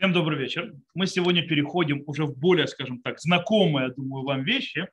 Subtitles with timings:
[0.00, 0.72] Всем добрый вечер.
[0.94, 4.88] Мы сегодня переходим уже в более, скажем так, знакомые, думаю, вам вещи,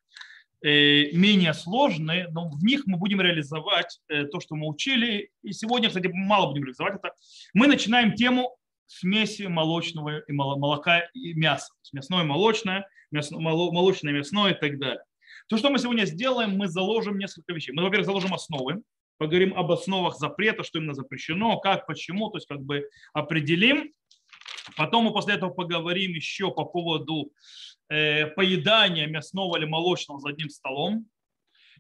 [0.62, 5.30] э, менее сложные, но в них мы будем реализовать э, то, что мы учили.
[5.44, 7.14] И сегодня, кстати, мало будем реализовать это.
[7.54, 11.72] Мы начинаем тему смеси молочного и молока и мяса.
[11.94, 15.04] Мясное, молочное, мясно, молочное, мясное и так далее.
[15.48, 17.72] То, что мы сегодня сделаем, мы заложим несколько вещей.
[17.72, 18.82] Мы, во-первых, заложим основы,
[19.18, 23.94] поговорим об основах запрета, что именно запрещено, как, почему, то есть как бы определим
[24.76, 27.32] Потом мы после этого поговорим еще по поводу
[27.90, 31.08] э, поедания мясного или молочного за одним столом.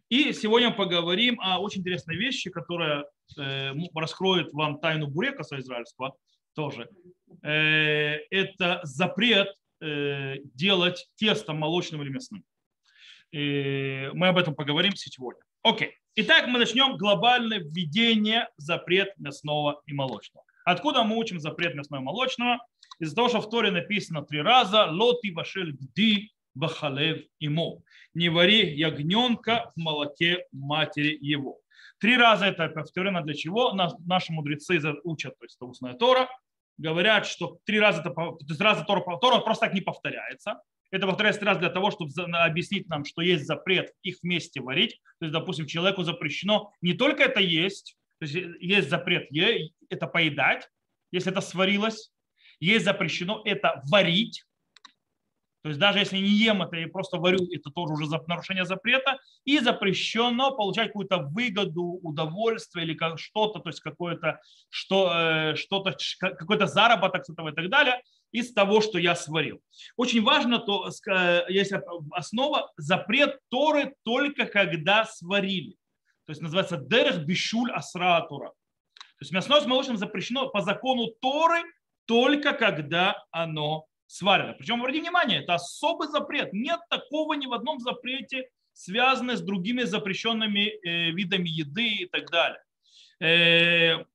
[0.10, 3.06] И сегодня поговорим о очень интересной вещи, которая
[3.38, 6.16] э, раскроет вам тайну бурекаса израильского
[6.56, 6.90] тоже.
[7.44, 9.50] Э, это запрет
[9.82, 12.44] э, делать тесто молочным или мясным.
[13.32, 15.42] И мы об этом поговорим сегодня.
[15.64, 15.94] Окей.
[16.16, 20.46] Итак, мы начнем глобальное введение запрет мясного и молочного.
[20.66, 22.60] Откуда мы учим запрет мясного и молочного?
[23.00, 27.84] Из-за того, что в Торе написано три раза «Лоти вашель гди бахалев ему».
[28.14, 31.60] Не вари ягненка в молоке матери его.
[32.00, 33.74] Три раза это повторено для чего?
[33.74, 36.28] Наши мудрецы учат, то есть это устная Тора,
[36.78, 40.62] говорят, что три раза, это, то есть раза Тора, Тора просто так не повторяется.
[40.90, 45.02] Это повторяется раза для того, чтобы объяснить нам, что есть запрет их вместе варить.
[45.20, 49.28] То есть, допустим, человеку запрещено не только это есть, то есть есть запрет
[49.90, 50.70] это поедать,
[51.12, 52.12] если это сварилось.
[52.60, 54.44] Есть запрещено это варить.
[55.64, 59.18] То есть даже если не ем это и просто варю, это тоже уже нарушение запрета.
[59.44, 65.96] И запрещено получать какую-то выгоду, удовольствие или как что-то, то есть какое-то, что, э, что-то,
[66.20, 69.62] какой-то заработок с этого и так далее из того, что я сварил.
[69.96, 71.74] Очень важно, то э, есть
[72.12, 75.76] основа, запрет Торы только когда сварили
[76.28, 78.50] то есть называется дерех бишуль асраатура.
[78.50, 81.64] То есть мясное с молочным запрещено по закону Торы
[82.08, 84.54] только когда оно сварено.
[84.54, 86.54] Причем, обратите внимание, это особый запрет.
[86.54, 92.30] Нет такого ни в одном запрете, связанном с другими запрещенными э, видами еды и так
[92.32, 92.62] далее.
[93.20, 94.06] Э,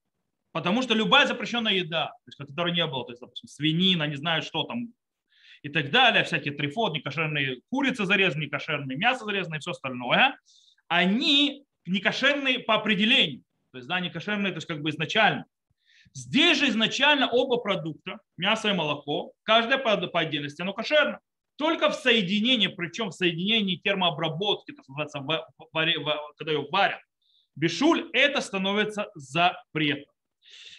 [0.52, 4.16] потому что любая запрещенная еда, то есть, которой не было, то есть, допустим, свинина, не
[4.16, 4.94] знаю, что там,
[5.62, 10.38] и так далее, всякие трифот, некошерные курицы зарезанные, некошерные мясо зарезанное и все остальное,
[10.88, 13.42] они некошерные по определению.
[13.72, 15.46] То есть, да, некошерные, то есть как бы изначально.
[16.14, 21.20] Здесь же изначально оба продукта, мясо и молоко, каждое по, отдельности, оно кошерно.
[21.56, 25.20] Только в соединении, причем в соединении термообработки, то называется,
[26.38, 27.00] когда ее варят,
[27.56, 30.12] бешуль, это становится запретом.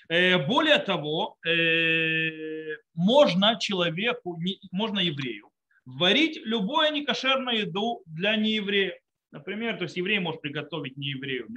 [0.10, 4.38] Э, более того, э, можно человеку,
[4.72, 5.50] можно еврею
[5.86, 8.96] варить любую некошерную еду для неевреев.
[9.32, 11.48] Например, то есть еврей может приготовить не еврею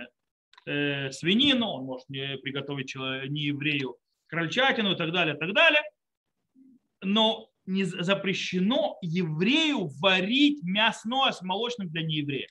[0.67, 3.97] э, свинину, он может не приготовить не еврею
[4.27, 5.83] крольчатину и так далее, и так далее.
[7.03, 12.49] Но не запрещено еврею варить мясное с молочным для нееврея.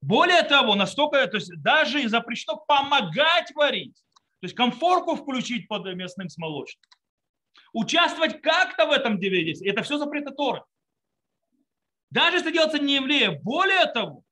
[0.00, 3.96] Более того, настолько, то есть даже запрещено помогать варить,
[4.40, 6.82] то есть комфорку включить под мясным с молочным.
[7.72, 10.62] Участвовать как-то в этом деле, это все запреты Торы.
[12.10, 13.40] Даже если делается не еврея.
[13.42, 14.23] Более того,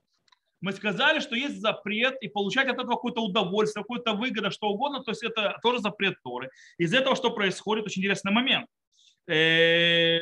[0.62, 5.02] мы сказали, что есть запрет и получать от этого какое-то удовольствие, какую-то выгоду, что угодно.
[5.02, 6.50] То есть это тоже запрет Торы.
[6.78, 7.84] Из этого что происходит?
[7.84, 8.66] Очень интересный момент.
[9.28, 10.20] Э,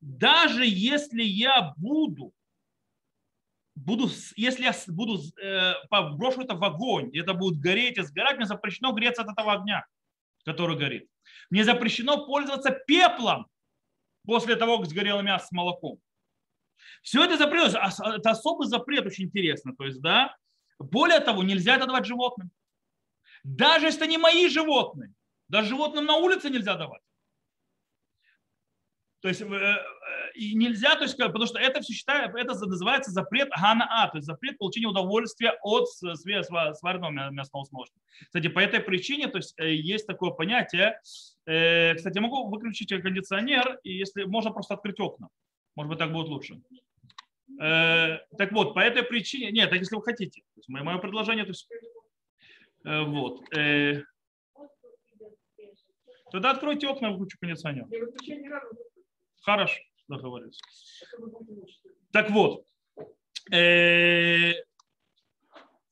[0.00, 2.32] даже если я буду
[3.74, 8.36] буду, если я буду, э, брошу это в огонь, и это будет гореть и сгорать,
[8.36, 9.84] мне запрещено греться от этого огня,
[10.44, 11.08] который горит.
[11.50, 13.46] Мне запрещено пользоваться пеплом,
[14.26, 15.98] после того, как сгорело мясо с молоком.
[17.02, 19.74] Все это запрет, это особый запрет, очень интересно.
[19.76, 20.34] То есть, да,
[20.78, 22.50] более того, нельзя это давать животным.
[23.44, 25.12] Даже если не мои животные,
[25.48, 27.02] даже животным на улице нельзя давать.
[29.26, 29.76] То есть э, э,
[30.34, 34.26] и нельзя, то есть, потому что это все считаю, это называется запрет гана-а, то есть
[34.26, 38.02] запрет получения удовольствия от сваренного мясного смолочного.
[38.24, 43.78] Кстати, по этой причине, то есть э, есть такое понятие, кстати, я могу выключить кондиционер,
[43.84, 45.28] и если можно просто открыть окна,
[45.76, 46.60] может быть, так будет лучше.
[47.58, 51.68] Так вот, по этой причине, нет, так если вы хотите, то мое предложение, то есть,
[52.84, 53.44] вот.
[56.32, 57.86] Тогда откройте окна, выключу кондиционер.
[59.42, 60.60] Хорошо, договорились.
[62.12, 62.64] Так вот,
[63.52, 64.52] э,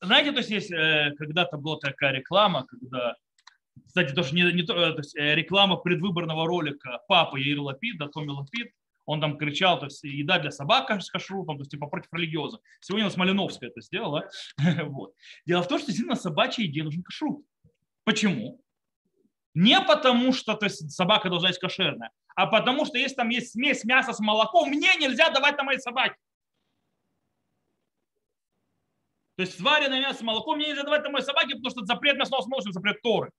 [0.01, 3.15] знаете, то есть есть э, когда-то была такая реклама, когда,
[3.87, 8.09] кстати, тоже не, не то, э, то есть реклама предвыборного ролика папы Яир Лапид, да,
[8.09, 8.73] Томи Лапид,
[9.05, 12.59] он там кричал, то есть еда для собак с кашрутом, то есть типа против религиоза.
[12.79, 14.29] Сегодня у нас Малиновская это сделала.
[14.85, 15.13] вот.
[15.45, 17.45] Дело в том, что действительно собачьей еде нужен кашрут.
[18.03, 18.61] Почему?
[19.53, 23.51] Не потому, что то есть, собака должна быть кошерная, а потому что если там есть
[23.51, 26.15] смесь мяса с молоком, мне нельзя давать на моей собаке.
[29.35, 31.87] То есть сваренное мясо с молоком мне нельзя давать на моей собаке, потому что это
[31.87, 33.31] запрет мясного с молочным, запрет Торы.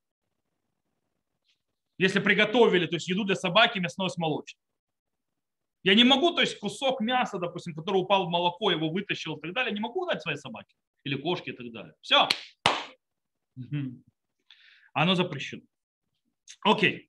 [1.98, 4.60] Если приготовили, то есть еду для собаки мясное с молочным.
[5.86, 9.40] Я не могу, то есть кусок мяса, допустим, который упал в молоко, его вытащил и
[9.40, 10.74] так далее, не могу дать своей собаке
[11.04, 11.94] или кошке и так далее.
[12.00, 12.28] Все.
[14.92, 15.62] Оно запрещено.
[16.64, 17.08] Окей.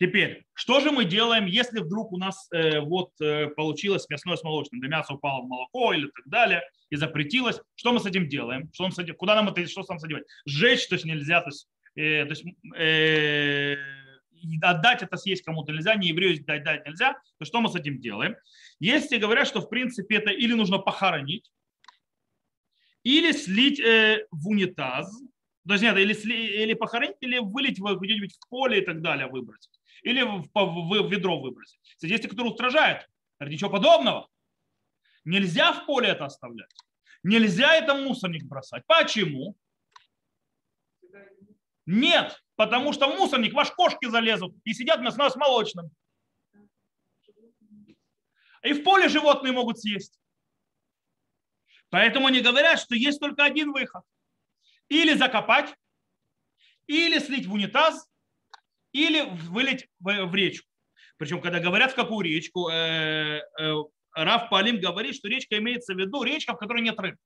[0.00, 4.42] Теперь, что же мы делаем, если вдруг у нас э, вот э, получилось мясное с
[4.42, 8.28] молочным, да мясо упало в молоко или так далее, и запретилось, что мы с этим
[8.28, 8.68] делаем?
[8.72, 10.24] Что с этим, куда нам это, что нам садить?
[10.46, 12.44] Сжечь, то есть нельзя, то есть, э, то есть
[12.76, 13.76] э,
[14.62, 18.00] отдать это съесть кому-то нельзя, не еврею дать, дать нельзя, то что мы с этим
[18.00, 18.36] делаем?
[18.80, 21.50] Если говорят, что в принципе это или нужно похоронить,
[23.02, 25.10] или слить э, в унитаз,
[25.66, 29.78] то есть нет, или, или похоронить, или вылить где-нибудь в поле и так далее, выбросить
[30.02, 31.80] или в, в, в ведро выбросить.
[31.82, 33.08] Кстати, есть те, которые устражают.
[33.40, 34.28] Ничего подобного.
[35.24, 36.74] Нельзя в поле это оставлять.
[37.22, 38.84] Нельзя это мусорник бросать.
[38.86, 39.56] Почему?
[41.86, 45.92] Нет, потому что в мусорник ваши кошки залезут и сидят мясное с молочным.
[48.64, 50.18] И в поле животные могут съесть.
[51.88, 54.02] Поэтому они говорят, что есть только один выход.
[54.88, 55.72] Или закопать,
[56.88, 58.10] или слить в унитаз,
[58.90, 60.68] или вылить в, в речку.
[61.16, 63.74] Причем, когда говорят, в какую речку, э, э,
[64.14, 67.16] Раф Палим говорит, что речка имеется в виду речка, в которой нет рыб.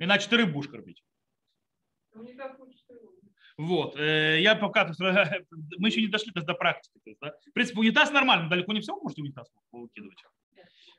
[0.00, 1.04] Иначе ты рыбу будешь кормить.
[3.58, 4.88] Вот, э, я пока,
[5.78, 6.92] мы еще не дошли до практики.
[7.04, 7.34] есть, да?
[7.50, 10.22] В принципе, унитаз нормально, далеко не все вы можете унитаз выкидывать.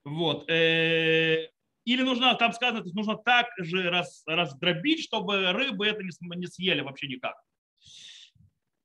[0.04, 0.50] Вот.
[0.50, 1.48] Э,
[1.86, 7.08] или нужно, там сказано, нужно так же раз, раздробить, чтобы рыбы это не, съели вообще
[7.08, 7.36] никак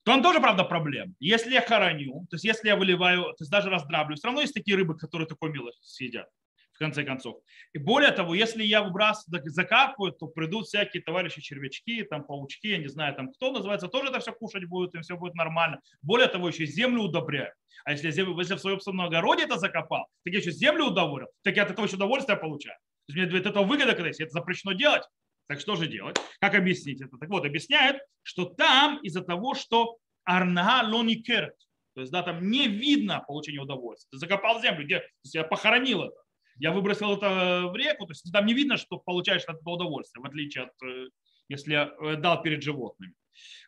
[0.05, 1.17] то он тоже, правда, проблем.
[1.19, 4.53] Если я хороню, то есть если я выливаю, то есть даже раздраблю, все равно есть
[4.53, 6.29] такие рыбы, которые такой мило съедят,
[6.75, 7.37] в конце концов.
[7.73, 12.79] И более того, если я выбрасываю, закапываю, то придут всякие товарищи червячки, там паучки, я
[12.79, 15.81] не знаю, там кто называется, тоже это все кушать будут, им все будет нормально.
[16.03, 17.53] Более того, еще землю удобряю.
[17.85, 20.87] А если я землю, если в своем собственном огороде это закопал, так я еще землю
[20.87, 22.77] удоволен, так я от этого еще удовольствие получаю.
[23.07, 25.03] То есть мне от этого выгода, когда это запрещено делать,
[25.47, 26.17] так что же делать?
[26.41, 27.19] Как объяснить это?
[27.19, 31.55] Так вот, объясняют, что там из-за того, что арнага лоникерт,
[31.95, 34.09] то есть да, там не видно получение удовольствия.
[34.11, 36.24] Ты закопал землю, где, то есть я похоронил это.
[36.59, 40.23] Я выбросил это в реку, то есть там не видно, что получаешь от этого удовольствие,
[40.23, 41.09] в отличие от, э,
[41.49, 43.15] если э, дал перед животными.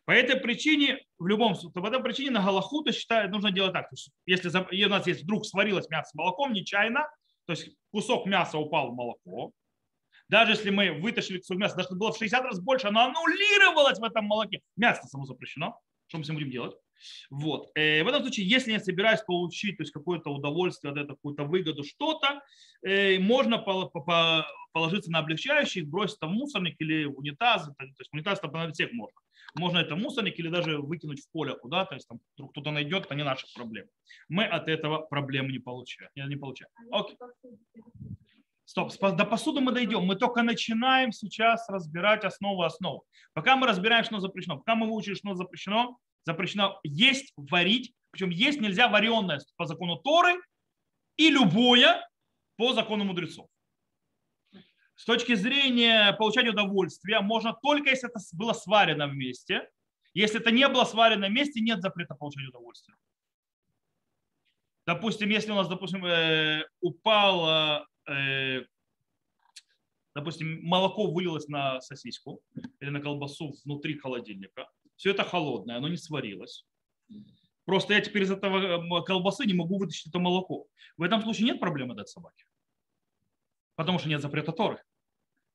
[0.05, 3.73] По этой причине, в любом случае, по этой причине на Галаху то считаю, нужно делать
[3.73, 3.89] так.
[3.89, 4.49] То есть, если
[4.85, 7.07] у нас есть вдруг сварилось мясо с молоком нечаянно,
[7.45, 9.51] то есть кусок мяса упал в молоко,
[10.29, 14.03] даже если мы вытащили кусок мяса, даже было в 60 раз больше, оно аннулировалось в
[14.03, 14.61] этом молоке.
[14.75, 15.79] Мясо само запрещено.
[16.07, 16.75] Что мы с ним будем делать?
[17.29, 17.69] Вот.
[17.75, 21.43] Э, в этом случае, если я собираюсь получить то есть какое-то удовольствие от этого, какую-то
[21.43, 22.41] выгоду, что-то,
[22.83, 27.65] э, можно положиться на облегчающий, бросить это в мусорник или в унитаз.
[27.65, 29.19] То есть унитаз там на всех можно.
[29.55, 33.05] Можно это в мусорник или даже выкинуть в поле куда-то, если там вдруг кто-то найдет,
[33.05, 33.89] это не наша проблема.
[34.29, 36.11] Мы от этого проблем не получаем.
[36.15, 36.71] Не получаем.
[36.91, 37.17] Окей.
[38.65, 40.03] Стоп, до посуды мы дойдем.
[40.03, 43.01] Мы только начинаем сейчас разбирать основу основ.
[43.33, 45.97] Пока мы разбираем, что запрещено, пока мы выучили, что запрещено,
[46.27, 47.93] запрещено есть, варить.
[48.11, 50.35] Причем есть нельзя вареное по закону Торы
[51.15, 52.07] и любое
[52.55, 53.49] по закону мудрецов.
[54.95, 59.69] С точки зрения получания удовольствия, можно только если это было сварено вместе.
[60.13, 62.95] Если это не было сварено вместе, нет запрета получать удовольствия.
[64.85, 68.61] Допустим, если у нас, допустим, э, упал Э,
[70.15, 72.41] допустим, молоко вылилось на сосиску
[72.79, 76.65] или на колбасу внутри холодильника, все это холодное, оно не сварилось.
[77.65, 80.67] Просто я теперь из этого колбасы не могу вытащить это молоко.
[80.97, 82.45] В этом случае нет проблемы дать собаке.
[83.75, 84.81] Потому что нет запрета Торы.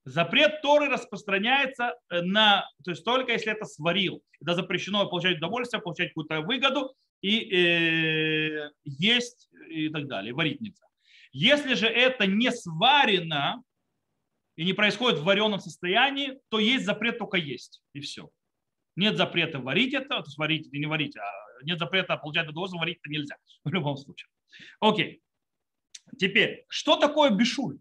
[0.04, 4.22] Запрет Торы распространяется э, на, то есть только если это сварил.
[4.40, 10.84] Это запрещено получать удовольствие, получать какую-то выгоду и э, есть и так далее, варить нельзя.
[11.32, 13.62] Если же это не сварено
[14.56, 17.82] и не происходит в вареном состоянии, то есть запрет только есть.
[17.94, 18.28] И все.
[18.96, 21.22] Нет запрета варить это, то есть варить или не варить, а
[21.62, 24.28] нет запрета получать удовольствие, варить это нельзя в любом случае.
[24.80, 25.22] Окей.
[26.18, 27.78] Теперь, что такое бешуль?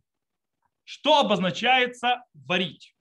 [0.83, 2.95] Что обозначается варить?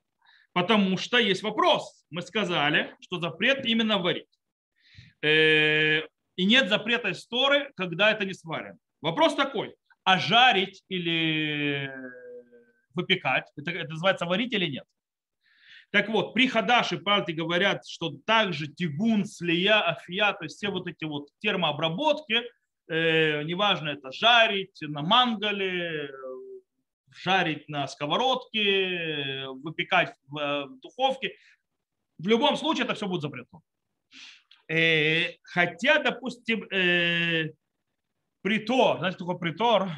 [0.52, 2.04] Потому что есть вопрос.
[2.10, 4.28] Мы сказали, что запрет именно варить.
[5.22, 6.00] Э,
[6.36, 8.78] и нет запрета истории, когда это не сварено.
[9.00, 9.74] Вопрос такой
[10.04, 11.90] а жарить или
[12.94, 14.84] выпекать, это, это называется варить или нет?
[15.90, 20.86] Так вот, при Хадаше Пальте говорят, что также тигун, слия, афия, то есть все вот
[20.86, 22.42] эти вот термообработки,
[22.88, 26.12] э, неважно это жарить на мангале,
[27.10, 31.36] жарить на сковородке, выпекать в, э, духовке,
[32.18, 33.60] в любом случае это все будет запрещено.
[34.68, 36.68] Э, хотя, допустим,
[38.42, 39.88] притор, знаете, такой притор,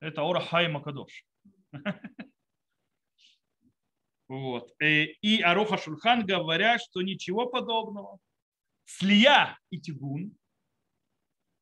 [0.00, 0.82] это Ора Хайма.
[4.30, 4.72] Вот.
[4.78, 8.20] Э, и Аруха Шульхан говорят, что ничего подобного.
[8.84, 10.36] Слия и тигун,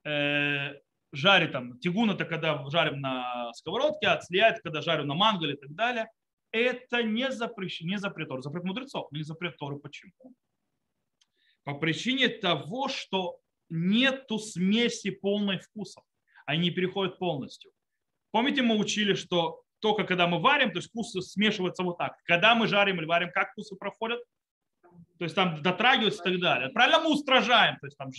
[0.04, 0.74] э,
[1.10, 5.54] жарит там, тигун это когда жарим на сковородке, а слия это когда жарю на мангале
[5.54, 6.10] и так далее.
[6.52, 9.78] Это не, запрещено, не запрет Торы, запрет мудрецов, не запрет Торы.
[9.78, 10.12] Почему?
[11.64, 16.04] По причине того, что нету смеси полной вкусов.
[16.44, 17.70] Они переходят полностью.
[18.30, 22.16] Помните, мы учили, что только когда мы варим, то есть вкусы смешиваются вот так.
[22.24, 24.20] Когда мы жарим или варим, как вкусы проходят?
[25.18, 26.68] То есть там дотрагиваются и так далее.
[26.70, 28.10] Правильно мы устражаем, то есть там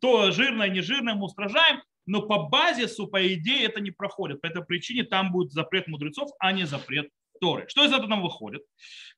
[0.00, 4.40] то жирное, не жирное мы устражаем, но по базису, по идее, это не проходит.
[4.40, 7.08] По этой причине там будет запрет мудрецов, а не запрет
[7.40, 7.66] Торы.
[7.68, 8.62] Что из этого нам выходит?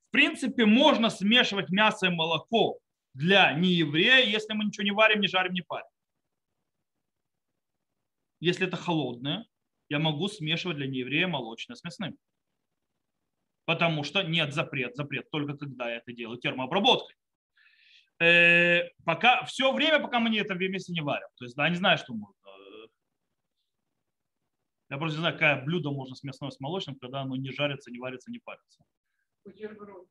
[0.08, 2.78] В принципе, можно смешивать мясо и молоко
[3.14, 5.86] для нееврея, если мы ничего не варим, не жарим, не парим.
[8.40, 9.46] Если это холодное,
[9.92, 12.16] я могу смешивать для нееврея молочное с мясным.
[13.66, 17.14] Потому что нет запрет, запрет только когда я это делаю термообработкой.
[18.18, 21.28] Э, пока, все время, пока мы это вместе не варим.
[21.36, 22.34] То есть, да, не знаю, что можно.
[24.88, 27.90] Я просто не знаю, какое блюдо можно с мясным, с молочным, когда оно не жарится,
[27.90, 28.82] не варится, не парится.
[29.44, 30.08] Бутерброд.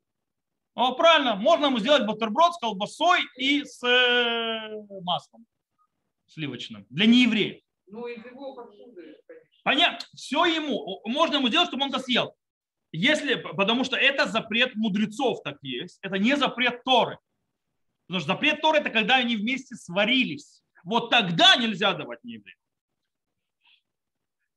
[0.75, 5.45] О, правильно, можно ему сделать бутерброд с колбасой и с э, маслом
[6.27, 6.85] сливочным.
[6.89, 7.61] Для неевреев.
[7.87, 9.17] Ну, из его посуды,
[9.63, 11.01] Понятно, все ему.
[11.05, 12.35] Можно ему сделать, чтобы он это съел.
[12.91, 15.99] Если, потому что это запрет мудрецов так есть.
[16.01, 17.19] Это не запрет Торы.
[18.07, 20.61] Потому что запрет Торы это когда они вместе сварились.
[20.83, 22.57] Вот тогда нельзя давать неевреям.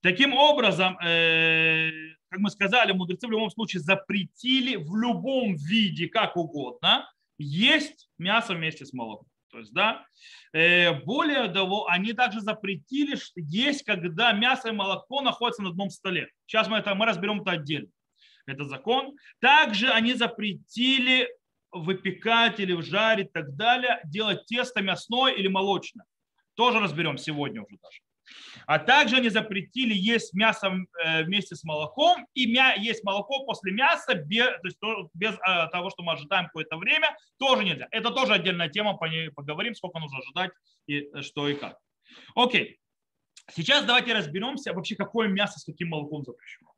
[0.01, 1.91] Таким образом, э,
[2.29, 8.55] как мы сказали, мудрецы в любом случае запретили в любом виде, как угодно, есть мясо
[8.55, 9.29] вместе с молоком.
[9.55, 10.05] То есть, да,
[10.53, 16.29] э, более того, они также запретили есть, когда мясо и молоко находятся на одном столе.
[16.45, 17.89] Сейчас мы, это, мы разберем это отдельно.
[18.47, 19.17] Это закон.
[19.39, 21.29] Также они запретили
[21.71, 26.05] выпекать или жарить и так далее, делать тесто мясное или молочное.
[26.55, 28.01] Тоже разберем сегодня уже даже.
[28.67, 30.73] А также они запретили есть мясо
[31.05, 34.79] э, вместе с молоком и мя, есть молоко после мяса без, то есть
[35.15, 37.89] без э, того, что мы ожидаем какое-то время, тоже нельзя.
[37.91, 40.51] Это тоже отдельная тема, по ней поговорим, сколько нужно ожидать
[40.87, 41.79] и э, что и как.
[42.35, 42.79] Окей.
[43.53, 46.71] Сейчас давайте разберемся вообще, какое мясо с каким молоком запрещено.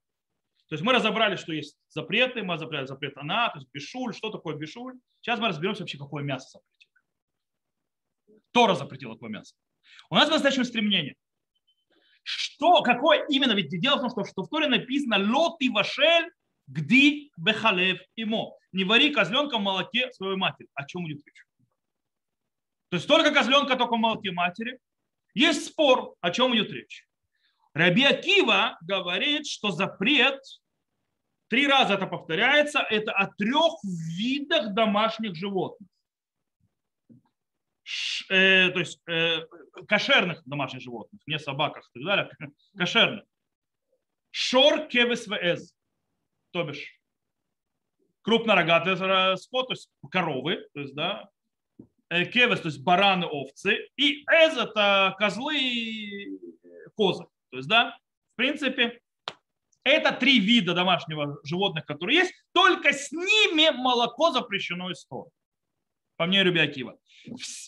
[0.69, 4.31] То есть мы разобрали, что есть запреты, мы разобрали запрет она, то есть бешуль, что
[4.31, 4.99] такое бешуль.
[5.21, 8.41] Сейчас мы разберемся вообще, какое мясо запретили.
[8.50, 9.55] Тора запретила какое мясо.
[10.11, 11.15] У нас достаточно стремление.
[12.57, 13.53] Что, какое именно?
[13.53, 16.31] Ведь дело в том, что, что в Торе написано «Лот и вашель
[16.67, 18.55] гди бехалев имо».
[18.73, 20.67] Не вари козленка в молоке своей матери.
[20.73, 21.45] О чем идет речь?
[22.89, 24.79] То есть только козленка, только в молоке матери.
[25.35, 27.07] Есть спор, о чем идет речь.
[27.75, 30.41] Раби Акива говорит, что запрет,
[31.49, 33.75] три раза это повторяется, это о трех
[34.17, 35.91] видах домашних животных
[38.31, 39.47] э, то есть э,
[39.87, 42.31] кошерных домашних животных, не собаках и так далее,
[42.76, 43.25] кошерных.
[44.31, 45.75] Шор кевес вэз,
[46.50, 46.99] то бишь
[48.23, 48.97] крупнорогатый
[49.38, 51.31] скот, то есть коровы, то есть, да,
[52.11, 56.38] э, кевес, то есть бараны, овцы, и эз это козлы и
[56.97, 57.25] козы.
[57.50, 57.97] То есть, да,
[58.33, 59.00] в принципе,
[59.85, 65.31] это три вида домашнего животных, которые есть, только с ними молоко запрещено из Торы
[66.17, 66.99] по мнению Рубиакива.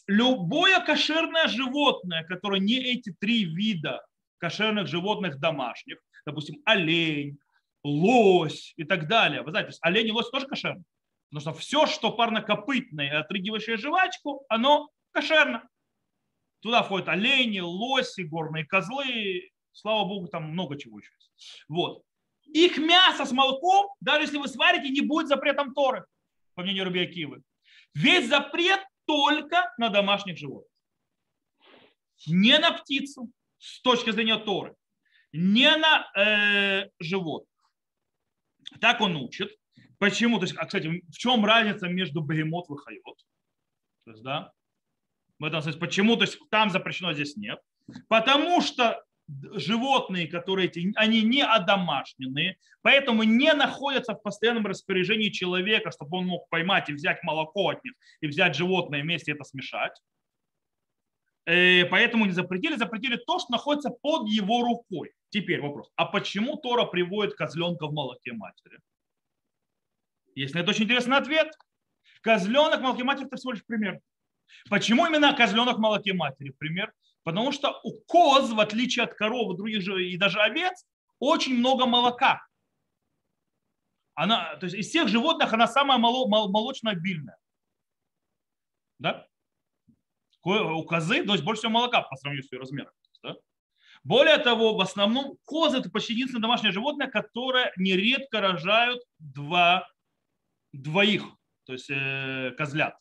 [0.06, 4.04] Любое кошерное животное, которое не эти три вида
[4.38, 7.38] кошерных животных домашних, допустим, олень,
[7.84, 9.42] лось и так далее.
[9.42, 10.82] Вы знаете, олень и лось тоже кошерно.
[11.30, 15.68] Потому что все, что парнокопытное, отрыгивающее жвачку, оно кошерно.
[16.60, 19.50] Туда входят олени, лоси, горные козлы.
[19.72, 21.64] Слава богу, там много чего еще есть.
[21.68, 22.02] Вот.
[22.46, 26.06] Их мясо с молоком, даже если вы сварите, не будет запретом Торы,
[26.54, 27.42] по мнению Рубиакивы.
[27.94, 30.70] Весь запрет только на домашних животных.
[32.26, 34.74] Не на птицу, с точки зрения Торы,
[35.32, 37.48] не на э, животных.
[38.80, 39.50] Так он учит.
[39.98, 40.38] Почему?
[40.38, 43.18] То есть, а, кстати, в чем разница между бегемот и хайот?
[44.04, 44.52] То есть, да,
[45.38, 46.16] в этом смысле, почему?
[46.16, 47.60] То есть там запрещено, здесь нет.
[48.08, 49.02] Потому что
[49.52, 56.26] животные, которые эти, они не одомашненные, поэтому не находятся в постоянном распоряжении человека, чтобы он
[56.26, 59.92] мог поймать и взять молоко от них, и взять животное вместе это смешать.
[61.46, 65.12] Э, поэтому не запретили, запретили то, что находится под его рукой.
[65.30, 68.78] Теперь вопрос, а почему Тора приводит козленка в молоке матери?
[70.34, 71.52] Есть на это очень интересный ответ.
[72.22, 74.00] Козленок в молоке матери– это всего лишь пример.
[74.70, 76.50] Почему именно козленок в молоке матери?
[76.50, 76.92] Пример.
[77.24, 80.84] Потому что у коз, в отличие от коров других же, и даже овец,
[81.18, 82.40] очень много молока.
[84.14, 87.36] Она, то есть из всех животных она самая молочно-обильная.
[88.98, 89.26] Да?
[90.42, 92.92] У козы то есть больше всего молока по сравнению с ее размером.
[93.22, 93.36] Да?
[94.02, 99.86] Более того, в основном козы это почти единственное домашнее животное, которое нередко рожают два,
[100.72, 101.24] двоих,
[101.64, 102.96] то есть э, козлят.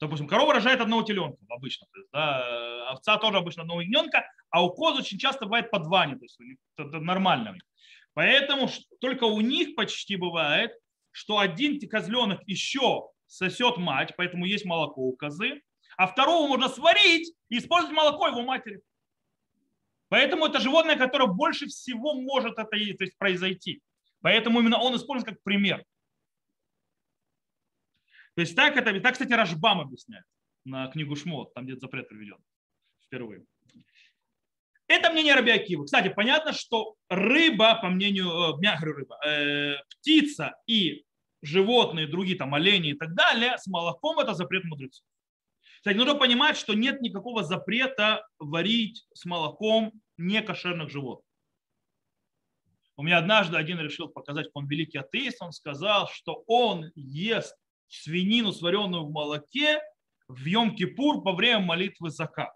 [0.00, 4.64] Допустим, корова рожает одного теленка обычно, то есть, да, овца тоже обычно одного ягненка, а
[4.64, 6.38] у коз очень часто бывает по два, то есть
[6.76, 7.56] это нормально.
[8.14, 8.68] Поэтому
[9.00, 10.72] только у них почти бывает,
[11.10, 15.62] что один козленок еще сосет мать, поэтому есть молоко у козы,
[15.96, 18.82] а второго можно сварить и использовать молоко его матери.
[20.08, 23.80] Поэтому это животное, которое больше всего может это то есть, произойти.
[24.20, 25.84] Поэтому именно он используется как пример.
[28.34, 30.24] То есть так, это, так, кстати, Рашбам объясняет
[30.64, 32.38] на книгу Шмот, там где запрет приведен
[33.12, 33.44] впервые.
[34.88, 35.84] Это мнение Раби Акива.
[35.84, 41.04] Кстати, понятно, что рыба, по мнению, э, мягкая рыба, э, птица и
[41.42, 45.04] животные, другие там олени и так далее, с молоком это запрет мудрецов.
[45.76, 51.26] Кстати, нужно понимать, что нет никакого запрета варить с молоком некошерных животных.
[52.96, 57.56] У меня однажды один решил показать, что он великий атеист, он сказал, что он ест
[57.88, 59.80] свинину, сваренную в молоке,
[60.28, 62.52] в Йом-Кипур по время молитвы Зака.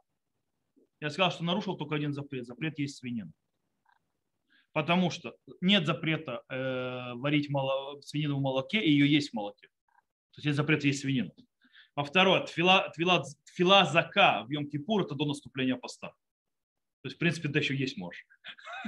[1.01, 2.47] Я сказал, что нарушил только один запрет.
[2.47, 3.33] Запрет есть свинина.
[4.73, 9.69] Потому что нет запрета э, варить мало, свинину в молоке и ее есть в молоке.
[10.33, 11.33] То есть есть запрет есть свинину.
[11.95, 16.09] А второе, тфила, тфила, тфила зака в Йом Кипур это до наступления поста.
[16.09, 18.27] То есть, в принципе, ты еще есть можешь.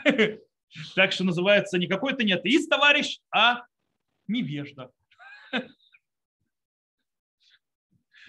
[0.94, 3.62] Так что называется не какой-то не атеист, товарищ, а
[4.26, 4.92] невежда.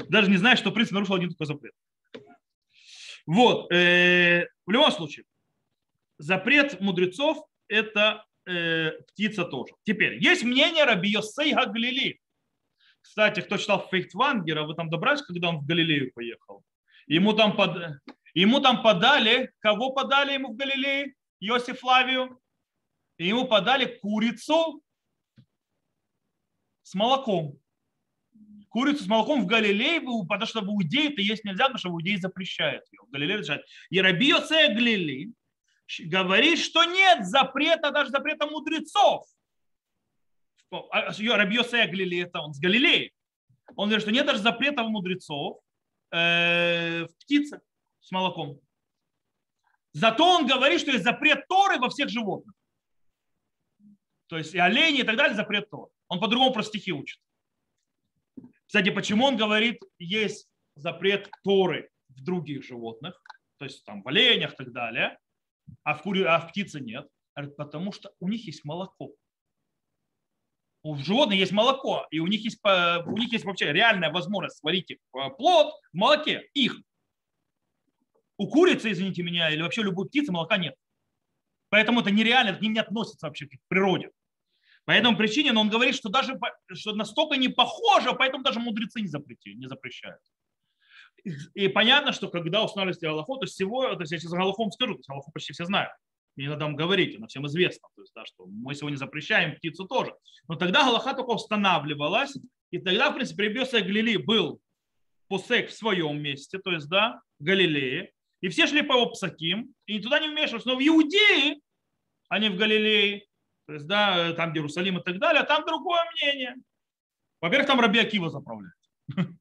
[0.07, 1.73] Даже не знаю, что, в принципе, нарушил один такой запрет.
[3.29, 3.71] Вот.
[3.71, 5.23] Э, в любом случае,
[6.17, 7.37] запрет мудрецов–
[7.67, 9.71] это э, птица тоже.
[9.83, 12.19] Теперь, есть мнение Раби Йосей Гаглили.
[13.01, 16.63] Кстати, кто читал Фейхтвангера, вы там добрались, когда он в Галилею поехал?
[17.05, 18.01] Ему там, под...
[18.33, 21.13] ему там подали, кого подали ему в Галилее?
[21.39, 22.41] Иосиф Флавию.
[23.19, 24.81] И ему подали курицу
[26.81, 27.59] с молоком.
[28.69, 31.93] Курицу с молоком в Галилее, потому что в Иудее это есть нельзя, потому что в
[31.93, 32.99] Иудее запрещают ее.
[33.07, 33.65] В Галилее разрешают.
[33.89, 35.33] И Раби Галилей
[35.99, 39.25] говорит, что нет запрета, даже запрета мудрецов
[40.71, 43.11] а, Раби Йосея Галилея, это он с Галилеи.
[43.75, 45.61] Он говорит, что нет даже запретов мудрецов
[46.11, 47.61] э, в птице
[48.01, 48.59] с молоком.
[49.93, 52.55] Зато он говорит, что есть запрет Торы во всех животных.
[54.27, 55.91] То есть и олени и так далее запрет Торы.
[56.07, 57.19] Он по-другому про стихи учит.
[58.69, 63.19] Кстати, почему он говорит, есть запрет Торы в других животных,
[63.57, 65.17] то есть там в оленях и так далее,
[65.83, 67.09] а в, кури, а в птице нет?
[67.33, 69.11] Потому что у них есть молоко
[70.83, 74.91] у животных есть молоко, и у них есть, у них есть вообще реальная возможность сварить
[74.91, 74.97] э,
[75.37, 76.77] плод в молоке, их.
[78.37, 80.75] У курицы, извините меня, или вообще любой птицы молока нет.
[81.69, 84.11] Поэтому это нереально, к ним не относится вообще к природе.
[84.89, 86.39] По этому причине но он говорит, что даже
[86.73, 90.19] что настолько не похоже, поэтому даже мудрецы не, запретили, не запрещают.
[91.53, 94.99] И понятно, что когда устанавливается Галаху, то всего, то есть я сейчас Галахом скажу, то
[95.01, 95.91] есть Галаху почти все знают
[96.37, 99.85] не надо вам говорить, она всем известна, то есть, да, что мы сегодня запрещаем птицу
[99.85, 100.15] тоже.
[100.47, 102.35] Но тогда Галаха только устанавливалась,
[102.71, 104.59] и тогда, в принципе, Ребеса Галилей был
[105.27, 109.99] посек в своем месте, то есть, да, в Галилее, и все шли по Псаким, и
[109.99, 110.65] туда не вмешивались.
[110.65, 111.59] Но в Иудее,
[112.29, 113.27] а не в Галилее,
[113.69, 116.55] то есть, да, там Иерусалим и так далее, а там другое мнение.
[117.39, 118.73] Во-первых, там Раби Акива заправляет.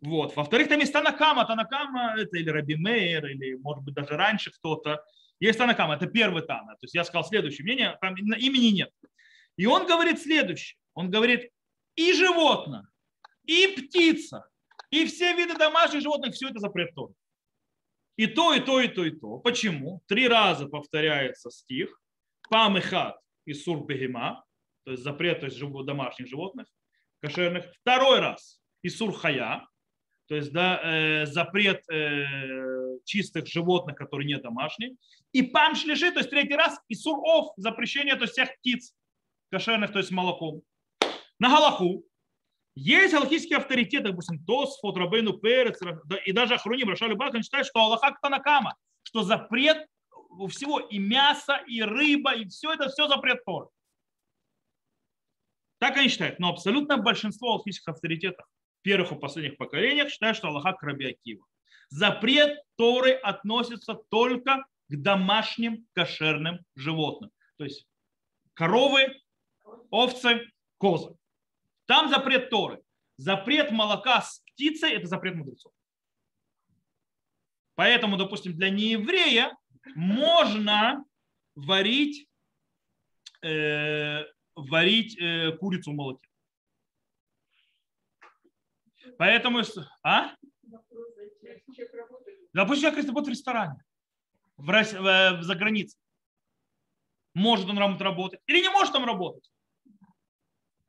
[0.00, 0.34] Вот.
[0.36, 1.44] Во-вторых, там есть Танакама.
[1.44, 5.04] Танакама это или Раби Мейер, или, может быть, даже раньше кто-то.
[5.40, 6.72] Есть Танакама, это первый Тана.
[6.74, 8.90] То есть я сказал следующее мнение, там имени нет.
[9.56, 10.78] И он говорит следующее.
[10.94, 11.50] Он говорит,
[11.96, 12.86] и животное,
[13.44, 14.48] и птица,
[14.90, 17.12] и все виды домашних животных, все это запрет Торы.
[18.16, 19.38] И то, и то, и то, и то.
[19.38, 20.00] Почему?
[20.06, 22.00] Три раза повторяется стих.
[22.50, 24.44] Памехат и сур бегема,
[24.84, 26.66] то есть запрет то есть домашних животных,
[27.20, 27.66] кошерных.
[27.80, 29.66] Второй раз и сур хая,
[30.26, 32.24] то есть да, э, запрет э,
[33.04, 34.96] чистых животных, которые не домашние.
[35.32, 38.94] И пам шлиши, то есть третий раз, и суров, запрещение, то есть всех птиц
[39.50, 40.62] кошерных, то есть молоком.
[41.38, 42.04] На Галаху
[42.74, 45.78] есть галахический авторитет, допустим, Тос, Фотрабейну, Перец,
[46.24, 49.86] и даже Ахруним, Рашали Бахан считает, что Аллаха Танакама, что запрет
[50.38, 53.70] у всего и мясо, и рыба, и все это все запрет Тор.
[55.78, 56.38] Так они считают.
[56.38, 58.46] Но абсолютно большинство алхимических авторитетов
[58.82, 61.44] первых и последних поколениях считают, что Аллаха Краби Акива.
[61.88, 67.30] Запрет Торы относится только к домашним кошерным животным.
[67.56, 67.86] То есть
[68.52, 69.20] коровы,
[69.90, 70.46] овцы,
[70.78, 71.16] козы.
[71.86, 72.82] Там запрет Торы.
[73.16, 75.72] Запрет молока с птицей– это запрет мудрецов.
[77.74, 79.56] Поэтому, допустим, для нееврея
[79.94, 81.04] можно
[81.54, 82.28] варить,
[83.42, 86.28] э, варить э, курицу в молоке.
[89.18, 89.62] Поэтому...
[90.02, 90.34] А?
[92.52, 93.84] Допустим, человек работает в ресторане
[94.56, 95.98] в, в, за границей.
[97.34, 99.50] Может он работать или не может там работать.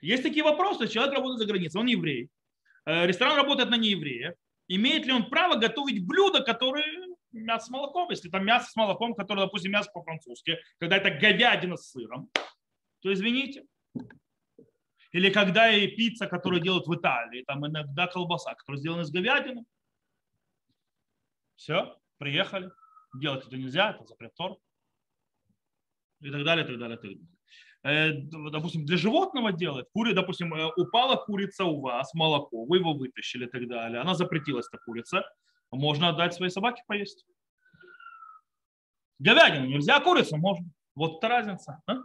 [0.01, 0.87] Есть такие вопросы.
[0.87, 2.29] Человек работает за границей, он еврей.
[2.85, 4.35] Э, ресторан работает на нееврея.
[4.67, 7.04] Имеет ли он право готовить блюда, которые
[7.43, 8.09] мясо с молоком?
[8.09, 12.29] Если там мясо с молоком, которое, допустим, мясо по-французски, когда это говядина с сыром,
[13.01, 13.65] то извините.
[15.11, 19.65] Или когда и пицца, которую делают в Италии, там иногда колбаса, которая сделана из говядины.
[21.55, 22.69] Все, приехали.
[23.13, 24.57] Делать это нельзя, это запрет Тор.
[26.19, 27.35] И так далее, и так далее, и так далее.
[27.85, 28.13] Э,
[28.51, 33.45] допустим, для животного делать, кури, допустим, э, упала курица у вас, молоко, вы его вытащили
[33.45, 35.23] и так далее, она запретилась, эта курица,
[35.75, 37.25] можно отдать своей собаке поесть.
[39.19, 40.67] Говядину нельзя, а курицу можно.
[40.95, 41.81] Вот это разница.
[41.87, 41.95] А?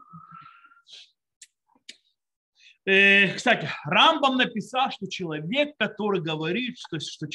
[2.86, 7.26] Э, кстати, Рамбам написал, что человек, который говорит, что, что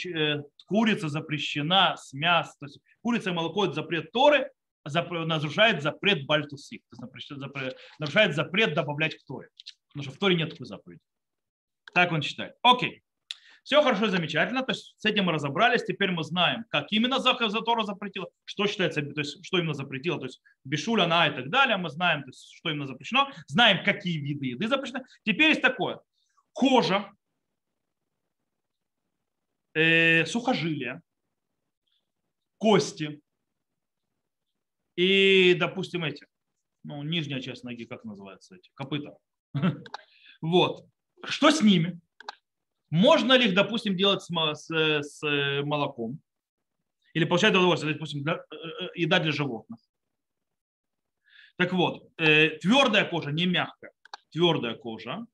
[0.65, 4.52] курица запрещена с мясом, то есть курица и молоко– это запрет Торы,
[4.84, 7.32] нарушает запрет бальтусик, то есть
[8.00, 9.50] нарушает запрет добавлять к Торе.
[9.88, 11.02] Потому что в Торе нет такой заповеди.
[11.93, 12.56] Так он считает.
[12.62, 13.04] Окей.
[13.65, 14.62] Все хорошо, замечательно.
[14.62, 15.84] То есть с этим мы разобрались.
[15.84, 20.19] Теперь мы знаем, как именно за Тора запретила, что считается, то есть что именно запретила,
[20.19, 21.75] то есть бешуля, на и так далее.
[21.75, 23.28] Мы знаем, то есть, что именно запрещено.
[23.47, 25.04] Знаем, какие виды еды запрещены.
[25.23, 25.99] Теперь есть такое.
[26.54, 27.12] Кожа,
[29.73, 31.01] э, сухожилия,
[32.60, 33.19] кости,
[34.95, 36.28] и, допустим, эти,
[36.84, 39.17] ну, нижняя часть ноги, как называется эти, копыта.
[40.41, 40.86] Вот.
[41.23, 41.99] Что с ними?
[42.95, 45.21] Можно ли их, допустим, делать с, с, с
[45.63, 46.21] молоком?
[47.13, 49.79] Или получать удовольствие, допустим, для, э, э, еда для животных?
[51.58, 53.91] Так вот, э, твердая кожа, не мягкая,
[54.31, 55.25] твердая кожа,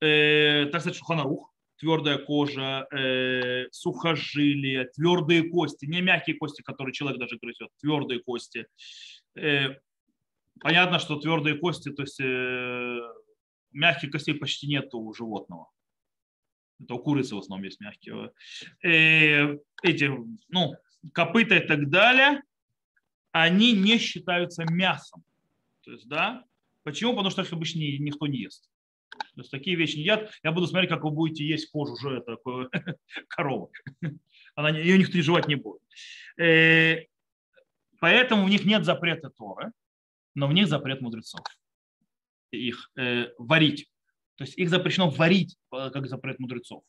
[0.00, 7.18] э, так сказать, шуханарух, твердая кожа, э, сухожилия, твердые кости, не мягкие кости, которые человек
[7.18, 8.68] даже грызет, твердые кости.
[9.34, 9.80] Э,
[10.60, 13.00] понятно, что твердые кости, то есть э,
[13.72, 15.66] мягких костей почти нет у животного.
[16.82, 18.32] Это у курицы в основном есть мягкие.
[18.82, 20.10] Э, эти,
[20.48, 20.74] ну,
[21.12, 22.42] копыта и так далее,
[23.30, 25.22] они не считаются мясом.
[25.84, 26.44] То есть, да,
[26.84, 27.12] Почему?
[27.12, 28.68] Потому что их обычно никто не ест.
[29.10, 30.32] То есть такие вещи не едят.
[30.42, 32.68] Я буду смотреть, как вы будете есть кожу уже такой
[33.28, 33.68] коровы.
[34.54, 35.82] Она, ее никто не жевать не будет.
[36.38, 37.04] Э,
[38.00, 39.72] поэтому у них нет запрета Торы,
[40.34, 41.44] но в них запрет мудрецов.
[42.50, 43.88] Их э, варить.
[44.42, 46.82] То есть их запрещено варить, э, как запрет мудрецов.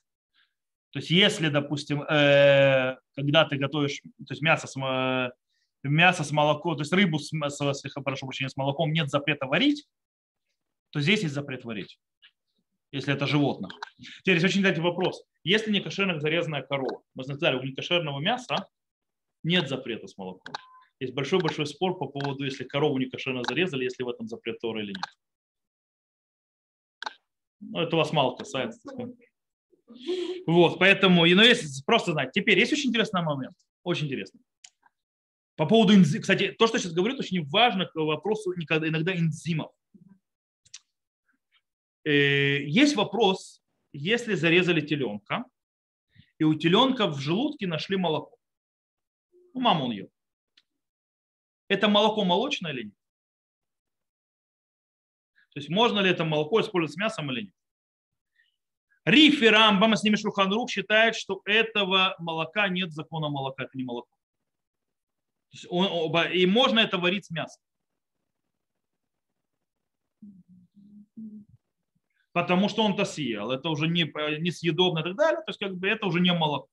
[0.89, 5.31] То есть если, допустим, э, когда ты готовишь то есть мясо с, э,
[5.83, 9.85] мясо с молоком, то есть рыбу с, с, прошу прощения, с молоком нет запрета варить,
[10.89, 11.99] то здесь есть запрет варить
[12.91, 13.71] если это животных.
[14.19, 15.23] Теперь есть очень кстати, вопрос.
[15.43, 18.67] Если не кошерных зарезанная корова, мы сказали, у некошерного мяса
[19.41, 20.53] нет запрета с молоком.
[20.99, 24.81] Есть большой-большой спор по поводу, если корову не кошерно зарезали, если в этом запрет Тора
[24.83, 25.17] или нет.
[27.71, 28.79] Ну, это вас мало касается.
[30.47, 32.31] Вот, поэтому, но есть просто знать.
[32.33, 34.41] Теперь есть очень интересный момент, очень интересный.
[35.55, 36.21] По поводу энзимов.
[36.21, 39.71] Кстати, то, что сейчас говорю, очень важно к вопросу иногда энзимов.
[42.05, 43.61] Э, есть вопрос,
[43.93, 45.45] если зарезали теленка,
[46.39, 48.35] и у теленка в желудке нашли молоко.
[49.53, 50.09] Ну, мама он ел.
[51.67, 53.02] Это молоко молочное или нет?
[55.53, 57.53] То есть можно ли это молоко использовать с мясом или нет?
[59.05, 63.83] Риф и Рамбам, с ними Шуханрук считает, что этого молока нет закона молока, это не
[63.83, 64.09] молоко.
[65.69, 67.61] Он, и можно это варить с мясом.
[72.33, 73.51] потому что он-то съел.
[73.51, 74.03] Это уже не,
[74.39, 75.41] несъедобно и так далее.
[75.41, 76.67] То есть как бы это уже не молоко.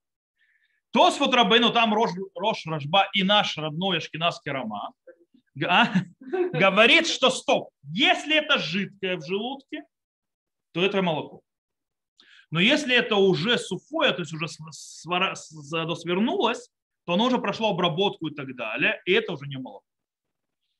[0.91, 4.93] То с вот Рабейну, там Рош, Рош Рожба и наш родной ашкенадский роман,
[5.65, 5.93] а,
[6.53, 9.85] говорит, что стоп, если это жидкое в желудке,
[10.73, 11.43] то это молоко.
[12.51, 16.71] Но если это уже сухое, то есть уже свернулось,
[17.05, 19.85] то оно уже прошло обработку и так далее, и это уже не молоко.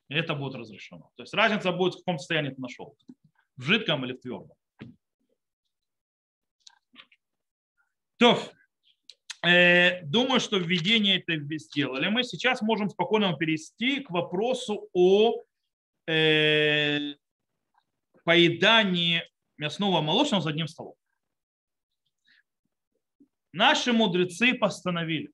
[0.09, 1.09] И это будет разрешено.
[1.15, 2.97] То есть разница будет в каком состоянии ты нашел.
[3.55, 4.55] В жидком или в твердом.
[8.17, 8.37] То,
[9.43, 12.07] думаю, что введение это сделали.
[12.09, 15.41] Мы сейчас можем спокойно перейти к вопросу о
[16.07, 17.15] э,
[18.23, 19.23] поедании
[19.57, 20.95] мясного молочного за одним столом.
[23.53, 25.31] Наши мудрецы постановили,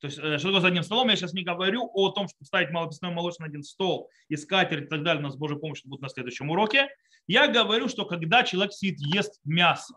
[0.00, 2.46] то есть, э, что такое за одним столом, я сейчас не говорю о том, чтобы
[2.46, 6.00] ставить малописное молочное на один стол, искать и так далее, у нас Божья помощь будет
[6.00, 6.88] на следующем уроке.
[7.26, 9.94] Я говорю, что когда человек сидит, ест мясо,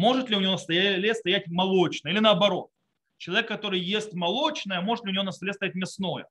[0.00, 2.70] может ли у него на столе стоять молочное или наоборот.
[3.18, 6.26] Человек, который ест молочное, может ли у него на столе стоять мясное.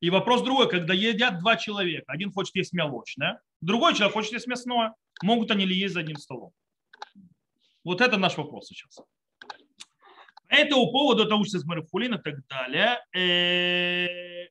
[0.00, 4.48] И вопрос другой, когда едят два человека, один хочет есть молочное, другой человек хочет есть
[4.48, 6.52] мясное, могут они ли есть за одним столом?
[7.84, 8.96] Вот это наш вопрос сейчас.
[10.48, 14.48] По этому поводу, это учится с Марифулин и так далее, э,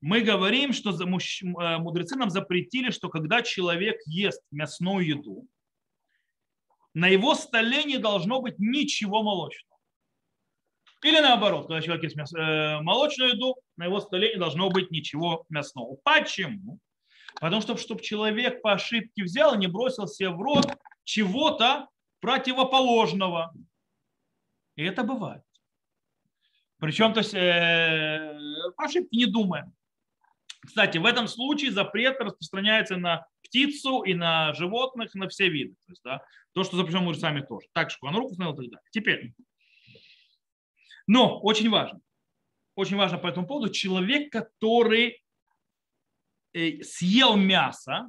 [0.00, 5.46] мы говорим, что э, мудрецы нам запретили, что когда человек ест мясную еду,
[6.94, 9.78] на его столе не должно быть ничего молочного.
[11.02, 14.90] Или наоборот, когда человек ест мясо, э, молочную еду, на его столе не должно быть
[14.90, 15.96] ничего мясного.
[16.02, 16.78] Почему?
[17.34, 20.66] Потому что, чтобы человек по ошибке взял и не бросил себе в рот
[21.04, 21.88] чего-то
[22.20, 23.54] противоположного.
[24.76, 25.42] И это бывает.
[26.78, 28.38] Причем, то есть, э,
[28.76, 29.72] по ошибке не думаем.
[30.66, 35.74] Кстати, в этом случае запрет распространяется на птицу и на животных, на все виды.
[35.86, 37.66] То, есть, да, то что запрещено мудрецами тоже.
[37.72, 38.88] Так, он руку установил и так далее.
[38.90, 39.34] Теперь.
[41.06, 42.00] Но очень важно.
[42.76, 43.72] Очень важно по этому поводу.
[43.72, 45.22] Человек, который
[46.52, 48.08] э, съел мясо,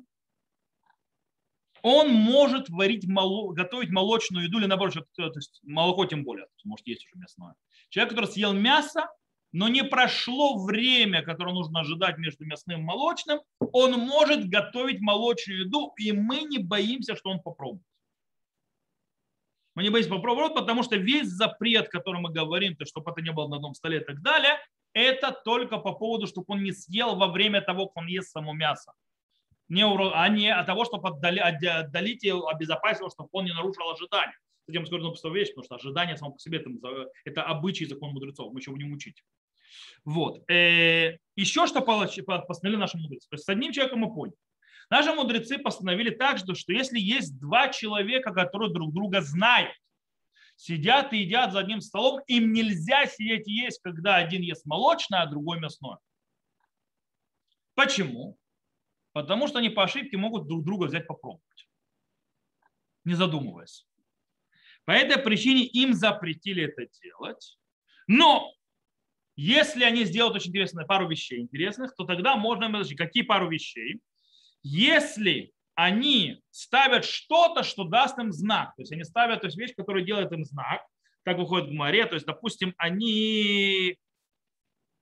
[1.81, 7.07] он может варить, готовить молочную еду или наоборот, то есть молоко тем более, может есть
[7.07, 7.55] уже мясное.
[7.89, 9.09] Человек, который съел мясо,
[9.51, 15.65] но не прошло время, которое нужно ожидать между мясным и молочным, он может готовить молочную
[15.65, 17.85] еду, и мы не боимся, что он попробует.
[19.75, 23.21] Мы не боимся попробовать, потому что весь запрет, о котором мы говорим, то, чтобы это
[23.21, 24.57] не было на одном столе и так далее,
[24.93, 28.53] это только по поводу, чтобы он не съел во время того, как он ест само
[28.53, 28.93] мясо
[29.71, 33.89] не, а не от того, чтобы отдали, отдалить и обезопасить его, чтобы он не нарушил
[33.89, 34.37] ожидания.
[34.71, 36.69] Я скажу простую вещь, потому что ожидание само по себе это,
[37.25, 39.23] это обычай закон мудрецов, мы еще будем учить.
[40.03, 40.49] Вот.
[40.49, 43.27] Э, еще что постановили наши мудрецы.
[43.29, 44.35] То есть с одним человеком мы поняли.
[44.89, 49.73] Наши мудрецы постановили также, что если есть два человека, которые друг друга знают,
[50.57, 55.21] сидят и едят за одним столом, им нельзя сидеть и есть, когда один ест молочное,
[55.21, 55.97] а другой мясное.
[57.73, 58.37] Почему?
[59.13, 61.69] Потому что они по ошибке могут друг друга взять попробовать,
[63.03, 63.87] не задумываясь.
[64.85, 67.57] По этой причине им запретили это делать.
[68.07, 68.53] Но
[69.35, 74.01] если они сделают очень интересную пару вещей интересных, то тогда можно, какие пару вещей?
[74.63, 79.73] Если они ставят что-то, что даст им знак, то есть они ставят то есть вещь,
[79.75, 80.81] которая делает им знак,
[81.23, 83.97] как выходит в море, то есть, допустим, они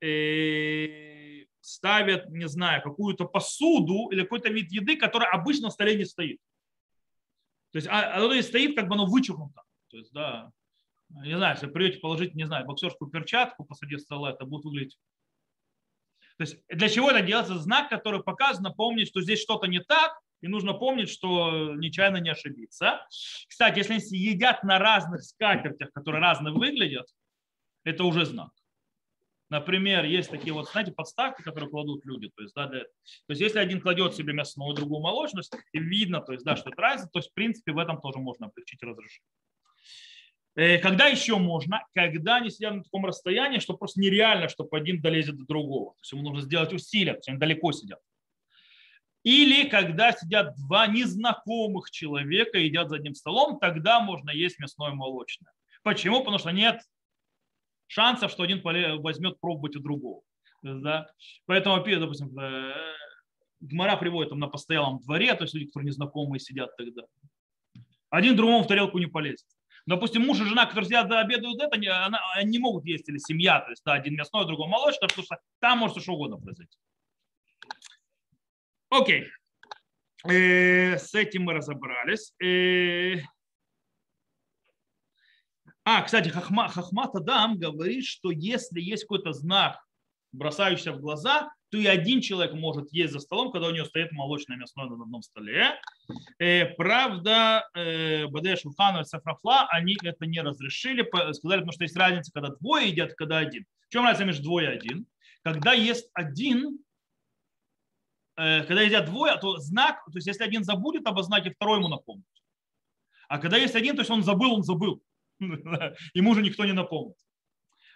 [0.01, 6.05] э, ставят, не знаю, какую-то посуду или какой-то вид еды, который обычно на столе не
[6.05, 6.39] стоит.
[7.71, 9.61] То есть а, оно не стоит, как бы оно вычеркнуто.
[9.89, 10.51] То есть, да,
[11.09, 14.97] не знаю, если придете положить, не знаю, боксерскую перчатку посреди стола, это будет выглядеть.
[16.37, 17.57] То есть для чего это делается?
[17.57, 22.29] Знак, который показывает, напомнить, что здесь что-то не так, и нужно помнить, что нечаянно не
[22.29, 23.05] ошибиться.
[23.47, 27.07] Кстати, если они едят на разных скатертях, которые разные выглядят,
[27.83, 28.51] это уже знак.
[29.49, 32.29] Например, есть такие вот, знаете, подставки, которые кладут люди.
[32.35, 32.89] То есть, да, для, то
[33.29, 36.79] есть если один кладет себе мясную, другую молочность, и видно, то есть, да, что это
[36.79, 39.25] разница, то есть, в принципе, в этом тоже можно облегчить разрешение.
[40.55, 41.83] Э, когда еще можно?
[41.93, 45.93] Когда они сидят на таком расстоянии, что просто нереально, чтобы один долезет до другого.
[45.93, 47.99] То есть ему нужно сделать усилия, то есть они далеко сидят.
[49.23, 54.91] Или когда сидят два незнакомых человека и едят за одним столом, тогда можно есть мясное
[54.91, 55.51] и молочное.
[55.83, 56.19] Почему?
[56.19, 56.81] Потому что нет
[57.87, 60.21] шансов, что один возьмет пробовать у другого.
[60.63, 61.09] Да?
[61.45, 62.73] Поэтому, допустим, э,
[63.59, 67.03] Гмара приводит там на постоялом дворе, то есть люди, которые незнакомые сидят тогда.
[68.09, 69.45] Один другому в тарелку не полезет.
[69.85, 73.59] Допустим, муж и жена, которые сидят обедают, это, она, они не могут есть, или семья,
[73.59, 76.77] то есть да, один мясной, другой молочный, потому что там может что угодно произойти.
[78.89, 79.27] Окей.
[80.25, 82.33] Э, с этим мы разобрались.
[82.43, 83.21] Э,
[85.85, 89.79] а, кстати, Хахма, Хахмат Адам говорит, что если есть какой-то знак,
[90.31, 94.11] бросающийся в глаза, то и один человек может есть за столом, когда у него стоит
[94.11, 95.79] молочное мясное на одном столе.
[96.39, 101.95] Э, правда, э, БД Шуханов и Сафрафла, они это не разрешили, сказали, потому что есть
[101.95, 103.65] разница, когда двое едят, когда один.
[103.87, 105.05] В чем разница между двое и один?
[105.43, 106.79] Когда есть один,
[108.35, 111.87] э, когда едят двое, то знак, то есть если один забудет об знаке, второй ему
[111.87, 112.25] напомнит.
[113.27, 115.03] А когда есть один, то есть он забыл, он забыл.
[116.15, 117.15] Ему уже никто не напомнит.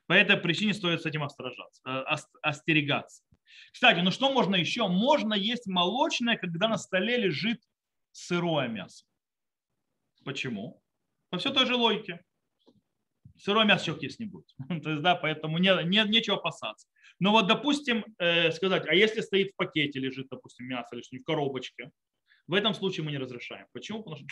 [0.06, 1.24] По этой причине стоит с этим
[2.44, 3.24] остерегаться.
[3.72, 4.88] Кстати, ну что можно еще?
[4.88, 7.62] Можно есть молочное, когда на столе лежит
[8.12, 9.06] сырое мясо.
[10.24, 10.82] Почему?
[11.30, 12.24] По все той же логике.
[13.38, 14.48] Сырое мясо человек есть не будет.
[14.84, 16.88] То есть, да, поэтому не, не, нечего опасаться.
[17.20, 21.24] Но вот, допустим, э, сказать, а если стоит в пакете, лежит, допустим, мясо или в
[21.24, 21.92] коробочке,
[22.48, 23.66] в этом случае мы не разрешаем.
[23.72, 24.04] Почему?
[24.04, 24.28] Потому что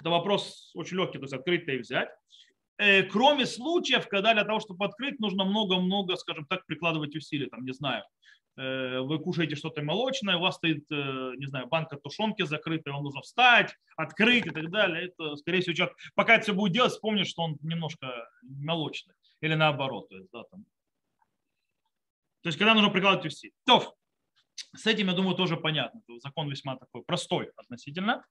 [0.00, 2.08] это вопрос очень легкий, то есть открыть и взять.
[2.78, 7.64] Э, кроме случаев, когда для того, чтобы открыть, нужно много-много, скажем так, прикладывать усилий, там,
[7.64, 8.04] не знаю,
[8.56, 13.22] вы кушаете что-то молочное, у вас стоит, э, не знаю, банка тушенки закрытая, вам нужно
[13.22, 15.06] встать, открыть и так далее.
[15.06, 19.14] Это, скорее всего, человек, пока это все будет делать, вспомнит, что он немножко молочный.
[19.40, 20.08] Или наоборот.
[20.10, 20.64] То есть, да, там.
[22.42, 23.54] то есть когда нужно прикладывать усилия.
[23.64, 23.94] То,
[24.76, 26.02] с этим, я думаю, тоже понятно.
[26.18, 28.24] Закон весьма такой простой относительно.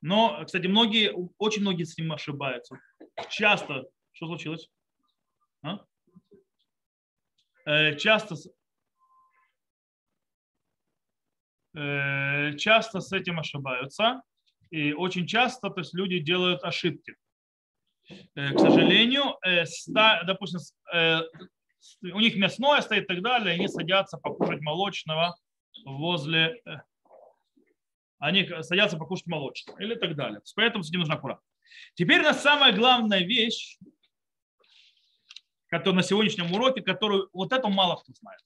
[0.00, 2.80] Но, кстати, многие, очень многие с ним ошибаются.
[3.28, 4.68] Часто, что случилось?
[5.62, 5.84] А?
[7.66, 8.48] Э, часто Э,
[11.74, 14.22] часто с этим ошибаются.
[14.70, 17.14] И очень часто то есть, люди делают ошибки.
[18.34, 19.64] Э, к сожалению, э,
[20.24, 20.60] допустим,
[22.02, 25.36] у них мясное стоит и так далее, они садятся покушать молочного
[25.84, 26.62] возле...
[28.18, 30.40] Они садятся покушать молочного или так далее.
[30.54, 31.44] Поэтому с этим нужно аккуратно.
[31.94, 33.78] Теперь на самая главная вещь,
[35.66, 38.40] которая на сегодняшнем уроке, которую вот это мало кто знает.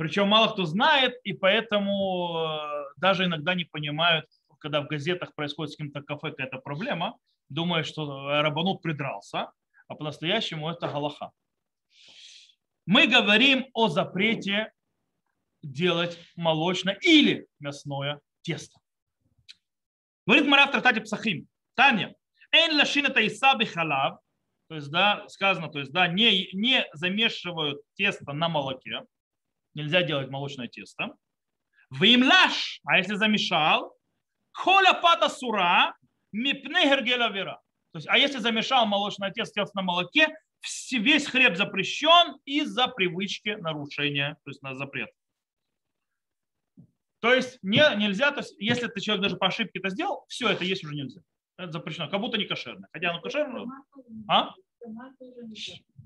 [0.00, 4.24] Причем мало кто знает, и поэтому э, даже иногда не понимают,
[4.58, 7.18] когда в газетах происходит с каким-то кафе какая-то проблема,
[7.50, 9.52] думают, что Рабанут придрался,
[9.88, 11.32] а по-настоящему это Галаха.
[12.86, 14.72] Мы говорим о запрете
[15.62, 18.80] делать молочное или мясное тесто.
[20.26, 21.46] Говорит Марав Тратати Псахим.
[21.74, 22.14] Таня.
[22.52, 24.18] Эйн лашин это исаби халав.
[24.68, 29.02] То есть, да, сказано, то есть, да, не, не замешивают тесто на молоке
[29.74, 31.14] нельзя делать молочное тесто.
[31.90, 33.94] Вимлаш, а если замешал,
[34.52, 35.96] коля пата сура,
[36.32, 40.28] мипне гергеля То есть, а если замешал молочное тесто, тесто на молоке,
[40.92, 45.10] весь хлеб запрещен из-за привычки нарушения, то есть на запрет.
[47.20, 50.48] То есть не, нельзя, то есть если ты человек даже по ошибке это сделал, все
[50.48, 51.20] это есть уже нельзя.
[51.58, 52.88] Это запрещено, как будто не кошерное.
[52.92, 53.66] Хотя оно кошерное.
[54.28, 54.54] А?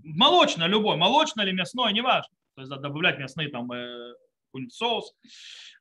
[0.03, 4.15] Молочное любое, молочное или мясное, неважно то есть добавлять мясные там э,
[4.71, 5.15] соус.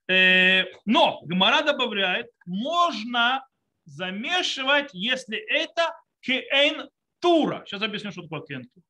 [0.07, 3.45] Э, но Гмара добавляет, можно
[3.85, 7.63] замешивать, если это кейн тура.
[7.65, 8.85] Сейчас объясню, что такое кейн тура.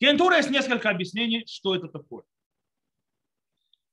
[0.00, 2.24] Кейн тура есть несколько объяснений, что это такое.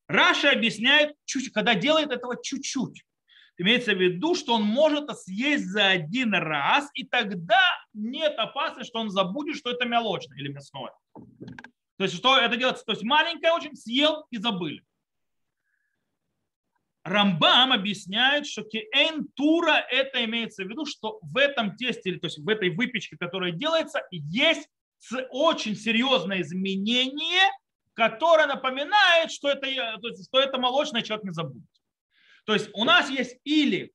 [0.08, 3.04] Раша объясняет, чуть, когда делает этого чуть-чуть.
[3.58, 7.60] Имеется в виду, что он может съесть за один раз, и тогда
[7.94, 10.92] нет опасности, что он забудет, что это молочное или мясное.
[11.98, 12.86] То есть что это делается?
[12.86, 14.84] То есть маленькое очень съел и забыли.
[17.04, 22.38] Рамбам объясняет, что кеэн тура это имеется в виду, что в этом тесте, то есть
[22.38, 24.70] в этой выпечке, которая делается, есть
[25.30, 27.50] очень серьезное изменение,
[27.94, 29.68] которое напоминает, что это,
[30.22, 31.70] что это молочное человек не забудет.
[32.46, 33.94] То есть у нас есть или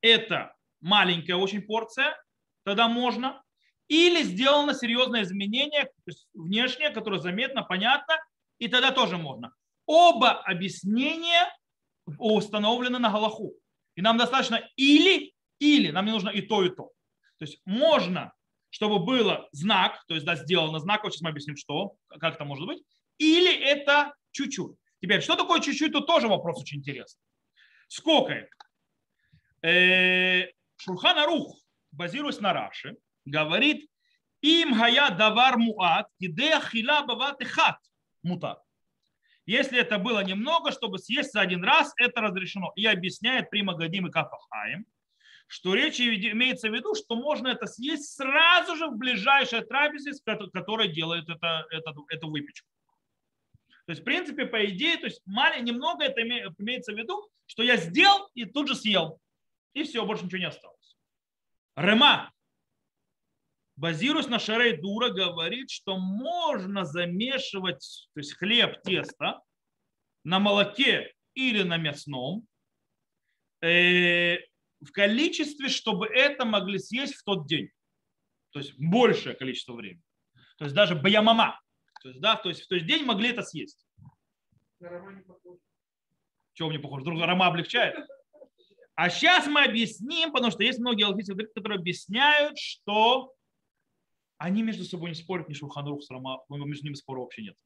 [0.00, 2.16] это маленькая очень порция,
[2.64, 3.42] тогда можно,
[3.88, 5.90] или сделано серьезное изменение
[6.32, 8.16] внешнее, которое заметно, понятно,
[8.58, 9.54] и тогда тоже можно.
[9.86, 11.52] Оба объяснения
[12.06, 13.54] установлены на Галаху.
[13.94, 16.90] И нам достаточно или, или, нам не нужно и то, и то.
[17.38, 18.32] То есть можно,
[18.70, 22.66] чтобы было знак, то есть да, сделано знак, сейчас мы объясним, что, как это может
[22.66, 22.82] быть,
[23.18, 24.76] или это чуть-чуть.
[25.00, 27.20] Теперь, что такое чуть-чуть, тут тоже вопрос очень интересный.
[27.88, 28.48] Сколько это?
[29.62, 31.60] Э, Шурхан Рух,
[31.92, 33.88] базируясь на Раши, говорит,
[34.40, 37.78] им хая давар муат, идея хила бават и хат
[38.22, 38.60] мутат.
[39.46, 42.72] Если это было немного, чтобы съесть за один раз, это разрешено.
[42.76, 44.86] И объясняет Прима Гадим и Кафахаем,
[45.46, 50.12] что речь имеется в виду, что можно это съесть сразу же в ближайшей трапезе,
[50.52, 52.68] которая делает это, это, эту выпечку.
[53.86, 57.62] То есть, в принципе, по идее, то есть маленько, немного это имеется в виду, что
[57.62, 59.20] я сделал и тут же съел.
[59.74, 60.96] И все, больше ничего не осталось.
[61.76, 62.32] Рема,
[63.76, 69.40] базируясь на Шарей Дура, говорит, что можно замешивать то есть хлеб, тесто
[70.24, 72.46] на молоке или на мясном
[73.60, 74.38] э,
[74.80, 77.70] в количестве, чтобы это могли съесть в тот день.
[78.50, 80.02] То есть большее количество времени.
[80.58, 81.60] То есть даже баямама.
[82.02, 83.84] То есть, да, то есть в тот день могли это съесть.
[86.52, 87.04] Чего мне похоже?
[87.04, 87.96] Друг Рома облегчает?
[88.94, 93.33] А сейчас мы объясним, потому что есть многие алхимики, которые объясняют, что
[94.44, 95.54] они между собой не спорят, ни
[96.10, 97.56] Рома, между ними спора вообще нет.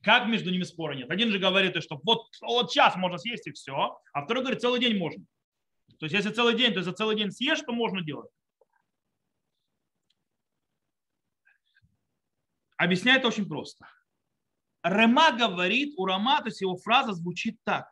[0.00, 1.10] Как между ними спора нет?
[1.10, 4.80] Один же говорит, что вот, вот сейчас можно съесть и все, а второй говорит, целый
[4.80, 5.22] день можно.
[5.98, 8.30] То есть если целый день, то за целый день съешь, то можно делать.
[12.78, 13.86] Объясняет очень просто.
[14.82, 17.86] Рема говорит, у Рама, то есть его фраза звучит так.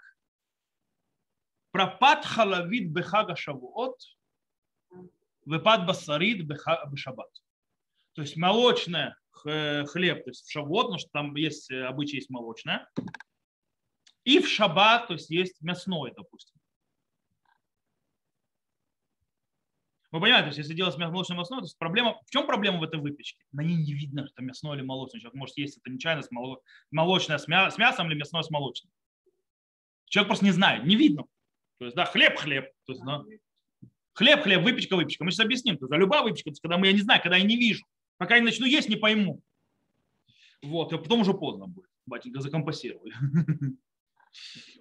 [1.70, 3.98] Пропад халавит бехага шавуот,
[5.44, 7.28] выпад басарит бешабат.
[8.16, 12.30] То есть молочное хлеб, то есть в шавуот, потому что там есть э, обычай есть
[12.30, 12.88] молочное,
[14.24, 16.58] и в шаббат, то есть есть мясное, допустим.
[20.10, 22.84] Вы понимаете, то есть если делать молочное мясное, то есть проблема, в чем проблема в
[22.84, 23.44] этой выпечке?
[23.52, 25.20] На ней не видно, что мясное или молочное.
[25.20, 26.30] Человек может есть это нечаянно с
[26.90, 28.90] молочное с, с мясом или мясное с молочным.
[30.06, 31.24] Человек просто не знает, не видно.
[31.78, 32.72] То есть, да, хлеб, хлеб.
[32.86, 33.22] То есть, да,
[34.14, 35.22] хлеб, хлеб, выпечка, выпечка.
[35.22, 35.76] Мы сейчас объясним.
[35.76, 37.58] То есть, да, любая выпечка, то есть, когда мы, я не знаю, когда я не
[37.58, 37.84] вижу.
[38.18, 39.42] Пока не начну есть, не пойму.
[40.62, 41.90] Вот, а потом уже поздно будет.
[42.06, 43.14] Батенька закомпасировали.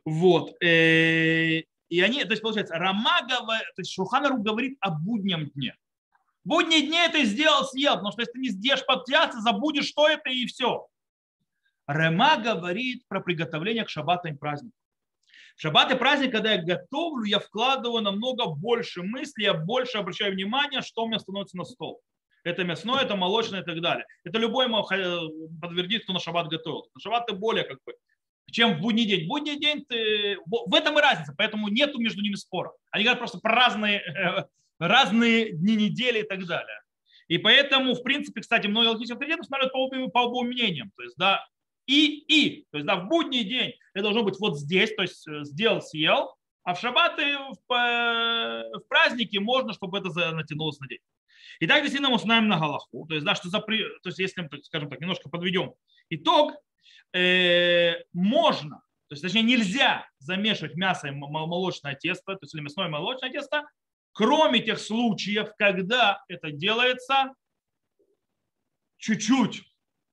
[0.04, 0.62] Вот.
[0.62, 5.76] Э, и они, то есть получается, Рама говорит, то есть Шуханару говорит о буднем дне.
[6.44, 10.30] Будние дни это сделал, съел, потому что если ты не съешь подтяться, забудешь, что это
[10.30, 10.88] и все.
[11.88, 14.76] Рема говорит про приготовление к шаббату и празднику.
[15.56, 20.34] В шаббат и праздник, когда я готовлю, я вкладываю намного больше мыслей, я больше обращаю
[20.34, 22.02] внимание, что у меня становится на стол.
[22.46, 24.06] Это мясное, это молочное и так далее.
[24.24, 26.88] Это любой подтвердит, кто на шаббат готовил.
[26.94, 27.94] На шаббат ты более как бы
[28.52, 29.26] чем в будний день.
[29.26, 30.38] В будний день ты...
[30.46, 32.72] в этом и разница, поэтому нету между ними спора.
[32.90, 34.48] Они говорят просто про разные,
[34.80, 36.82] разные дни недели и так далее.
[37.28, 40.92] И поэтому, в принципе, кстати, многие логические авторитеты смотрят по обоим, по обоим мнениям.
[40.96, 41.46] То есть, да,
[41.88, 42.66] и, и.
[42.72, 45.82] То есть, да, в будний день это должно быть вот здесь, то есть э, сделал,
[45.82, 46.36] съел,
[46.66, 51.00] а в шаббаты, в, в праздники можно, чтобы это натянулось на день.
[51.60, 53.06] И так действительно мы узнаем на Галаху.
[53.08, 55.76] То есть, да, что за, то есть, если, скажем так, немножко подведем
[56.10, 56.54] итог,
[57.14, 62.88] э, можно, то есть, точнее, нельзя замешивать мясо и молочное тесто, то есть или мясное
[62.88, 63.64] и молочное тесто,
[64.14, 67.36] кроме тех случаев, когда это делается
[68.98, 69.62] чуть-чуть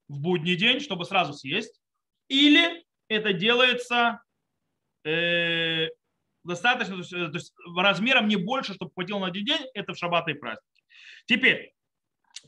[0.09, 1.81] в будний день, чтобы сразу съесть,
[2.29, 4.23] или это делается
[5.05, 5.89] э,
[6.45, 9.93] достаточно, то есть, э, то есть размером не больше, чтобы хватило на один день, это
[9.93, 10.83] в шаббаты и праздники.
[11.27, 11.73] Теперь,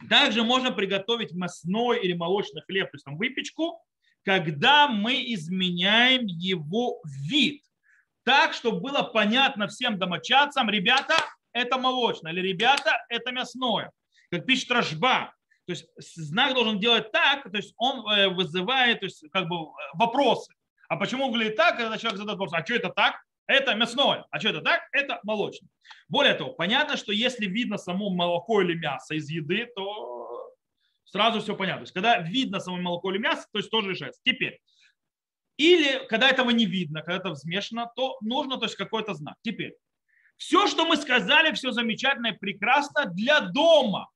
[0.09, 3.81] также можно приготовить мясной или молочный хлеб, то есть там выпечку,
[4.25, 7.63] когда мы изменяем его вид.
[8.25, 11.15] Так, чтобы было понятно всем домочадцам, ребята,
[11.53, 13.93] это молочное, или ребята, это мясное.
[14.31, 15.35] Как пишет Рожба,
[15.67, 19.57] то есть знак должен делать так, то есть он э, вызывает то есть, как бы,
[19.95, 20.53] вопросы.
[20.89, 23.23] А почему говорит так, когда человек задает вопрос, а что это так?
[23.47, 24.27] Это мясное.
[24.31, 24.83] А что это так?
[24.93, 25.69] Это молочное.
[26.09, 30.55] Более того, понятно, что если видно само молоко или мясо из еды, то
[31.05, 31.81] сразу все понятно.
[31.81, 34.21] То есть, когда видно само молоко или мясо, то есть тоже решается.
[34.25, 34.61] Теперь,
[35.57, 39.37] или когда этого не видно, когда это взмешано, то нужно то есть, какой-то знак.
[39.43, 39.75] Теперь,
[40.37, 44.11] все, что мы сказали, все замечательно и прекрасно для дома.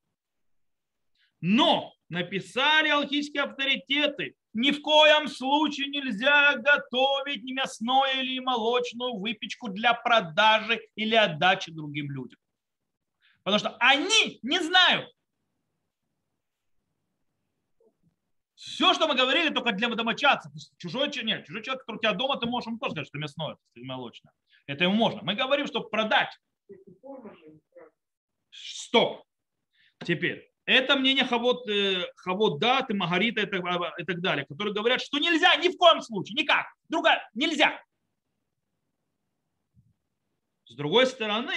[1.41, 9.95] Но написали алхийские авторитеты, ни в коем случае нельзя готовить мясную или молочную выпечку для
[9.95, 12.41] продажи или отдачи другим людям.
[13.45, 15.09] Потому что они не знают,
[18.57, 20.51] Все, что мы говорили, только для домочадцев.
[20.79, 23.57] Чужой, нет, чужой человек, который у тебя дома, ты можешь ему тоже сказать, что мясное,
[23.75, 24.33] это молочное.
[24.67, 25.23] Это ему можно.
[25.23, 26.37] Мы говорим, что продать.
[28.51, 29.23] Стоп.
[30.05, 30.48] Теперь.
[30.69, 33.63] Это мнение Хавод, э, Хавод Дат и Магарита и так,
[33.99, 36.67] и так далее, которые говорят, что нельзя ни в коем случае, никак.
[36.91, 37.83] Другая, нельзя.
[40.67, 41.57] С другой стороны,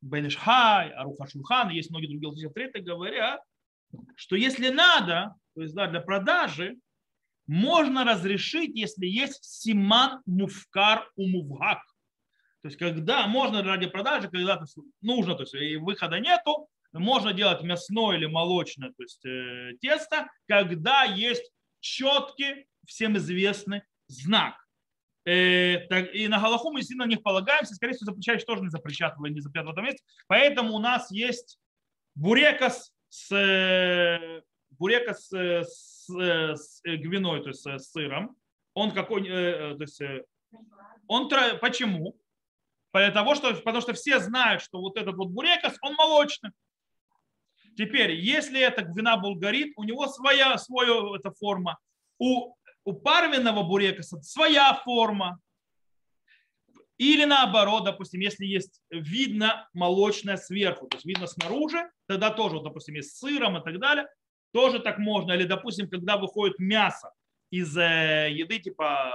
[0.00, 3.42] Бенешхай, Аруха Шульхан, есть многие другие авторитеты, говорят,
[4.16, 6.78] что если надо, то есть да, для продажи,
[7.46, 11.82] можно разрешить, если есть симан муфкар у мувгак.
[12.62, 14.58] То есть когда можно ради продажи, когда
[15.02, 20.28] нужно, то есть и выхода нету, можно делать мясное или молочное то есть, э, тесто,
[20.48, 24.54] когда есть четкий всем известный знак.
[25.24, 28.68] Э, так, и на Галаху мы сильно на них полагаемся, скорее всего, запрещающий тоже не
[28.68, 30.02] запрещат, не запрещат в этом месте.
[30.26, 31.58] Поэтому у нас есть
[32.14, 38.36] бурекас с, э, бурека с, с, с гвиной, то есть с сыром.
[38.74, 40.00] Он какой, то есть
[41.06, 41.28] он,
[41.60, 42.16] почему?
[42.92, 46.50] Потому что, потому что все знают, что вот этот вот бурекас, он молочный.
[47.76, 51.78] Теперь, если это вина булгарит, у него своя, своя эта форма.
[52.18, 52.54] У,
[52.84, 55.38] у парвенного бурекаса своя форма.
[56.98, 62.94] Или наоборот, допустим, если есть видно молочное сверху, то есть видно снаружи, тогда тоже, допустим,
[62.94, 64.06] есть с сыром и так далее,
[64.52, 65.32] тоже так можно.
[65.32, 67.12] Или, допустим, когда выходит мясо
[67.50, 69.12] из э, еды типа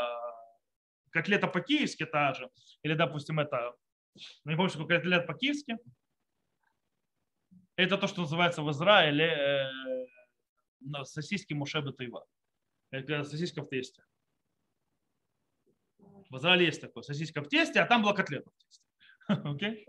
[1.12, 2.49] котлета по-киевски та же,
[2.84, 3.74] или, допустим, это,
[4.43, 5.78] ну, не помню, что котлет по-киевски,
[7.76, 9.69] это то, что называется в Израиле
[10.82, 12.26] э, сосиски Мушеба Тайва.
[12.91, 14.03] Это сосиска в тесте.
[16.30, 18.84] В Израиле есть такое, сосиска в тесте, а там была котлета в тесте.
[19.30, 19.86] Okay?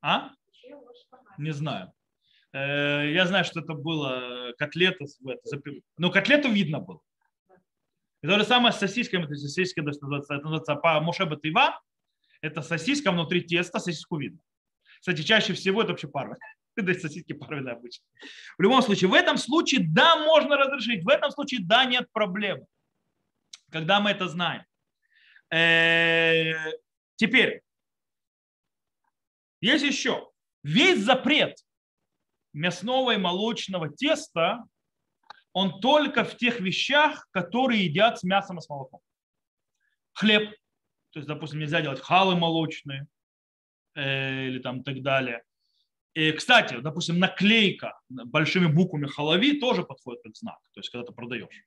[0.00, 0.30] А?
[1.38, 1.92] Не знаю.
[2.52, 5.04] Э, я знаю, что это было котлета.
[5.96, 7.00] Но котлету видно было.
[8.22, 11.36] И то же самое с сосисками, то есть сосиски это называется, это называется по Мошеба
[11.36, 11.80] Тыва,
[12.40, 14.40] это сосиска внутри теста, сосиску видно.
[15.00, 16.36] Кстати, чаще всего это вообще парвы.
[16.86, 18.04] Есть сосиски парвы обычно.
[18.58, 21.04] В любом случае, в этом случае да, можно разрешить.
[21.04, 22.64] В этом случае да, нет проблем.
[23.70, 24.64] Когда мы это знаем.
[25.50, 26.52] Э,
[27.16, 27.62] теперь,
[29.60, 30.30] есть еще.
[30.62, 31.58] Весь запрет
[32.52, 34.64] мясного и молочного теста
[35.54, 39.00] он только в тех вещах, которые едят с мясом и с молоком.
[40.12, 40.50] Хлеб,
[41.10, 43.06] то есть, допустим, нельзя делать халы молочные
[43.94, 45.44] э, или там так далее.
[46.14, 51.12] И, кстати, допустим, наклейка большими буквами халави тоже подходит как знак, то есть, когда ты
[51.12, 51.64] продаешь.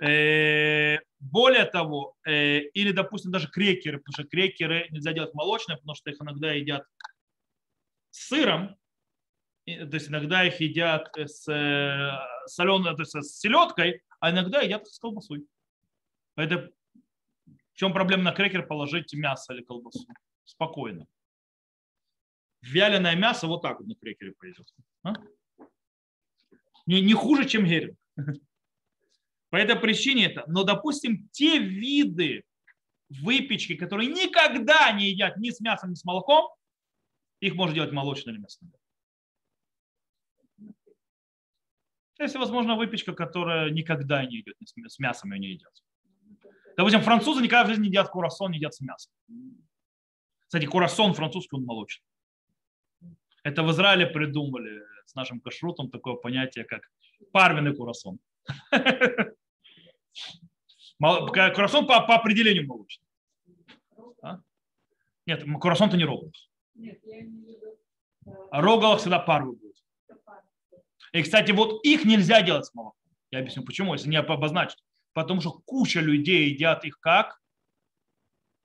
[0.00, 5.94] Э, более того, э, или, допустим, даже крекеры, потому что крекеры нельзя делать молочные, потому
[5.94, 6.84] что их иногда едят
[8.10, 8.76] с сыром,
[9.64, 12.10] то есть иногда их едят с э,
[12.46, 15.46] соленой, то есть с селедкой, а иногда едят с колбасой.
[16.36, 16.70] Это
[17.46, 20.06] в чем проблема на крекер положить мясо или колбасу?
[20.44, 21.06] Спокойно.
[22.62, 24.66] Вяленое мясо вот так вот на крекере пойдет.
[25.02, 25.14] А?
[26.86, 27.96] Не, не хуже, чем геринг.
[29.50, 30.44] По этой причине это.
[30.46, 32.44] Но, допустим, те виды
[33.08, 36.50] выпечки, которые никогда не едят ни с мясом, ни с молоком,
[37.40, 38.72] их можно делать молочным или мясным.
[42.18, 44.56] Если, возможно, выпечка, которая никогда не идет,
[44.88, 45.72] с мясом ее не едят.
[46.76, 49.12] Допустим, французы никогда в жизни не едят курасон, не едят с мясом.
[50.46, 52.04] Кстати, курасон французский, он молочный.
[53.42, 56.82] Это в Израиле придумали с нашим кашрутом такое понятие, как
[57.32, 58.18] парвенный курасон.
[61.00, 63.06] Курасон по, по определению молочный.
[64.22, 64.40] А?
[65.26, 66.32] Нет, курасон-то не рогалах.
[66.74, 67.78] Не виду.
[68.50, 69.76] Рогалах всегда парвы будет.
[71.12, 72.98] И, кстати, вот их нельзя делать с молоком.
[73.30, 74.82] Я объясню, почему, если не обозначить.
[75.12, 77.40] Потому что куча людей едят их как,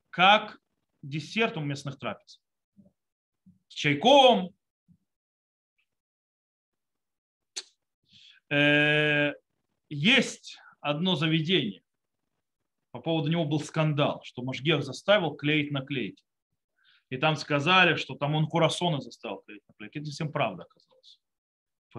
[0.09, 0.59] как
[1.01, 2.41] десерт у местных трапез.
[3.67, 4.53] С чайком.
[9.89, 11.81] Есть одно заведение.
[12.91, 16.23] По поводу него был скандал, что Машгех заставил клеить наклейки.
[17.09, 19.97] И там сказали, что там он курасоны заставил клеить наклейки.
[19.99, 20.83] Это всем правда оказалось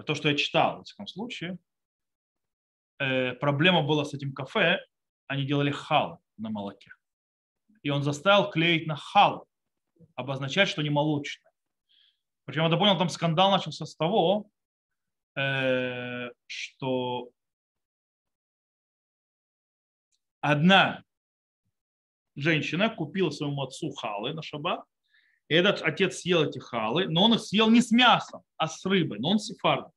[0.03, 1.59] то, что я читал, в таком случае,
[2.99, 4.81] э, проблема была с этим кафе,
[5.27, 6.93] они делали хал на молоке.
[7.83, 9.47] И он заставил клеить на хал,
[10.17, 11.53] обозначать, что не молочное.
[12.45, 14.54] Причем я понял, там скандал начался с того, э,
[16.47, 17.31] что
[20.41, 21.05] одна
[22.37, 24.85] женщина купила своему отцу халы на шаббат,
[25.49, 28.85] и этот отец съел эти халы, но он их съел не с мясом, а с
[28.85, 29.93] рыбой, но он сефардом.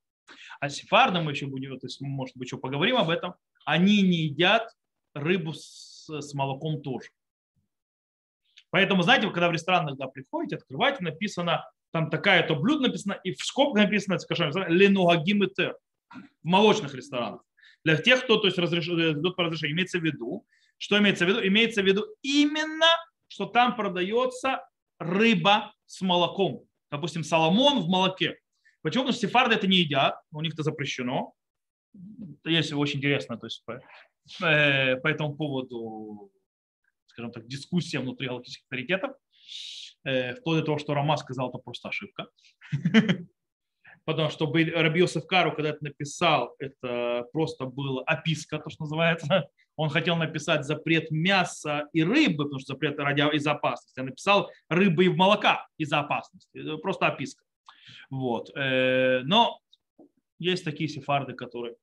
[0.60, 3.36] А сефардом мы еще будем, то есть, может быть, еще поговорим об этом,
[3.66, 4.70] они не едят
[5.14, 7.10] рыбу с, с молоком тоже.
[8.70, 13.32] Поэтому, знаете, вы когда в ресторан иногда приходите, открываете, написано, там такая-то блюдо написано, и
[13.32, 14.18] в скобках написано,
[14.68, 15.74] ленуагим в
[16.44, 17.44] молочных ресторанах.
[17.84, 18.88] Для тех, кто то есть, разреш...
[18.88, 20.46] идет по разрешению, имеется в виду,
[20.78, 21.46] что имеется в виду?
[21.48, 22.88] Имеется в виду именно,
[23.28, 24.68] что там продается
[25.00, 26.66] рыба с молоком.
[26.92, 28.38] Допустим, соломон в молоке.
[28.82, 29.04] Почему?
[29.04, 31.34] Потому что сефарды это не едят, у них это запрещено.
[32.42, 33.82] Это есть очень интересно, то есть по,
[34.46, 36.32] э, по этому поводу,
[37.08, 39.12] скажем так, дискуссия внутри галактических авторитетов.
[40.08, 42.28] Э, вплоть до того, что Рома сказал, это просто ошибка.
[44.06, 49.50] потому что Рабиосов Кару, когда это написал, это просто было описка, то, что называется.
[49.76, 54.00] Он хотел написать запрет мяса и рыбы, потому что запрет ради из-за опасности.
[54.00, 56.78] Он написал рыбы и молока из-за опасности.
[56.78, 57.44] Просто описка.
[58.10, 58.50] Вот.
[58.56, 59.60] Э, но
[60.40, 61.76] есть такие сефарды, которые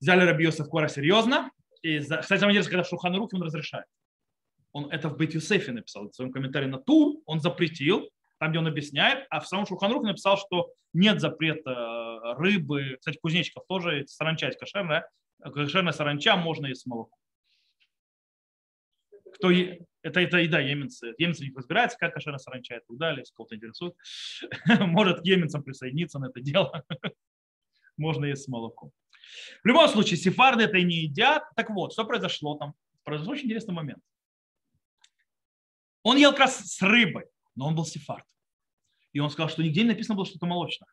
[0.00, 1.50] взяли Рабиосов Кора серьезно.
[1.82, 3.86] И, кстати, самое интересное, когда Шухан Руки он разрешает.
[4.72, 8.08] Он это в Бет Юсефе написал, в своем комментарии на Тур, он запретил,
[8.38, 13.18] там, где он объясняет, а в самом Шуханрух написал, что нет запрета э, рыбы, кстати,
[13.18, 15.08] кузнечиков тоже, саранча есть кошерная,
[15.42, 17.18] кошерная саранча можно есть с молоком.
[19.34, 21.14] Кто, это, это еда еменцы.
[21.18, 23.94] Еменцы не разбираются, как кошерная саранча и так далее, если кого-то интересует.
[24.80, 26.84] Может еменцам присоединиться на это дело.
[27.96, 28.92] Можно есть с молоком.
[29.62, 31.44] В любом случае, сефарды это не едят.
[31.56, 32.74] Так вот, что произошло там?
[33.04, 34.02] Произошел очень интересный момент.
[36.02, 37.24] Он ел как раз с рыбой,
[37.54, 38.24] но он был сефард.
[39.12, 40.88] И он сказал, что нигде не написано было что-то молочное.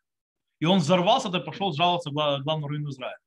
[0.58, 3.18] И он взорвался, да пошел жаловаться главному раввину Израиля.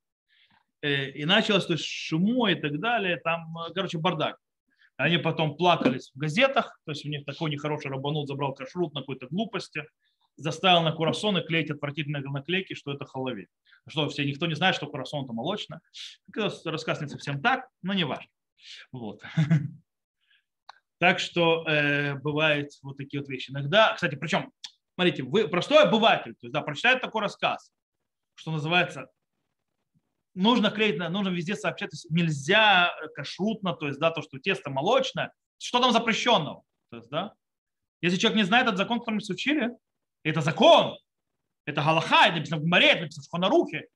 [0.82, 3.18] Э, и началось то есть, шумо и так далее.
[3.18, 4.38] Там, э, короче, бардак.
[4.98, 9.02] Они потом плакались в газетах, то есть у них такой нехороший рабанут забрал кашрут на
[9.02, 9.84] какой-то глупости,
[10.36, 13.48] заставил на курасоны клеить отвратительные наклейки, что это халави.
[13.88, 15.82] Что все, никто не знает, что курасон это молочно.
[16.36, 18.30] Рассказ не совсем так, но не важно.
[18.92, 19.24] Вот.
[21.04, 23.52] Так что э, бывают вот такие вот вещи.
[23.52, 24.54] Иногда, кстати, причем
[24.94, 27.74] смотрите, вы простой обыватель, то есть, да, прочитает такой рассказ,
[28.36, 29.10] что называется,
[30.34, 34.70] нужно клеить, нужно везде сообщать, то есть нельзя кашрутно, то есть, да, то, что тесто
[34.70, 37.34] молочное, что там запрещенного, то есть, да,
[38.02, 39.72] если человек не знает этот закон, который мы учили,
[40.24, 40.98] это закон,
[41.66, 43.88] это галаха, это написано в Гмаре, это написано в Хонарухе,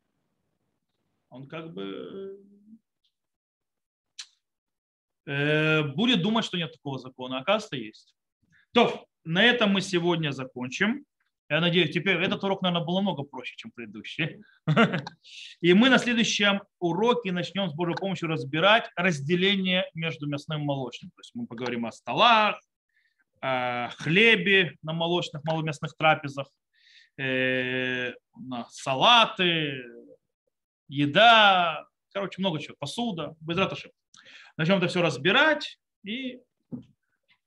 [1.30, 1.84] он как бы
[2.44, 2.57] э,
[5.28, 8.16] будет думать, что нет такого закона, оказывается есть.
[8.74, 11.04] То, на этом мы сегодня закончим.
[11.50, 14.42] Я надеюсь, теперь этот урок, наверное, был намного проще, чем предыдущий.
[15.62, 21.12] И мы на следующем уроке начнем с Божьей помощью разбирать разделение между мясным и молочным.
[21.12, 22.62] То есть мы поговорим о столах,
[23.42, 26.48] о хлебе на молочных, маломясных трапезах,
[27.18, 29.84] э, на салаты,
[30.90, 33.58] еда, короче, много чего, посуда, без
[34.58, 36.40] Начнем это все разбирать и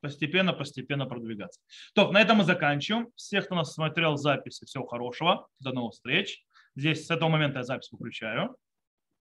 [0.00, 1.60] постепенно-постепенно продвигаться.
[1.94, 3.08] То, на этом мы заканчиваем.
[3.16, 5.48] Всех, кто нас смотрел записи, всего хорошего.
[5.58, 6.42] До новых встреч.
[6.76, 8.56] Здесь с этого момента я запись выключаю.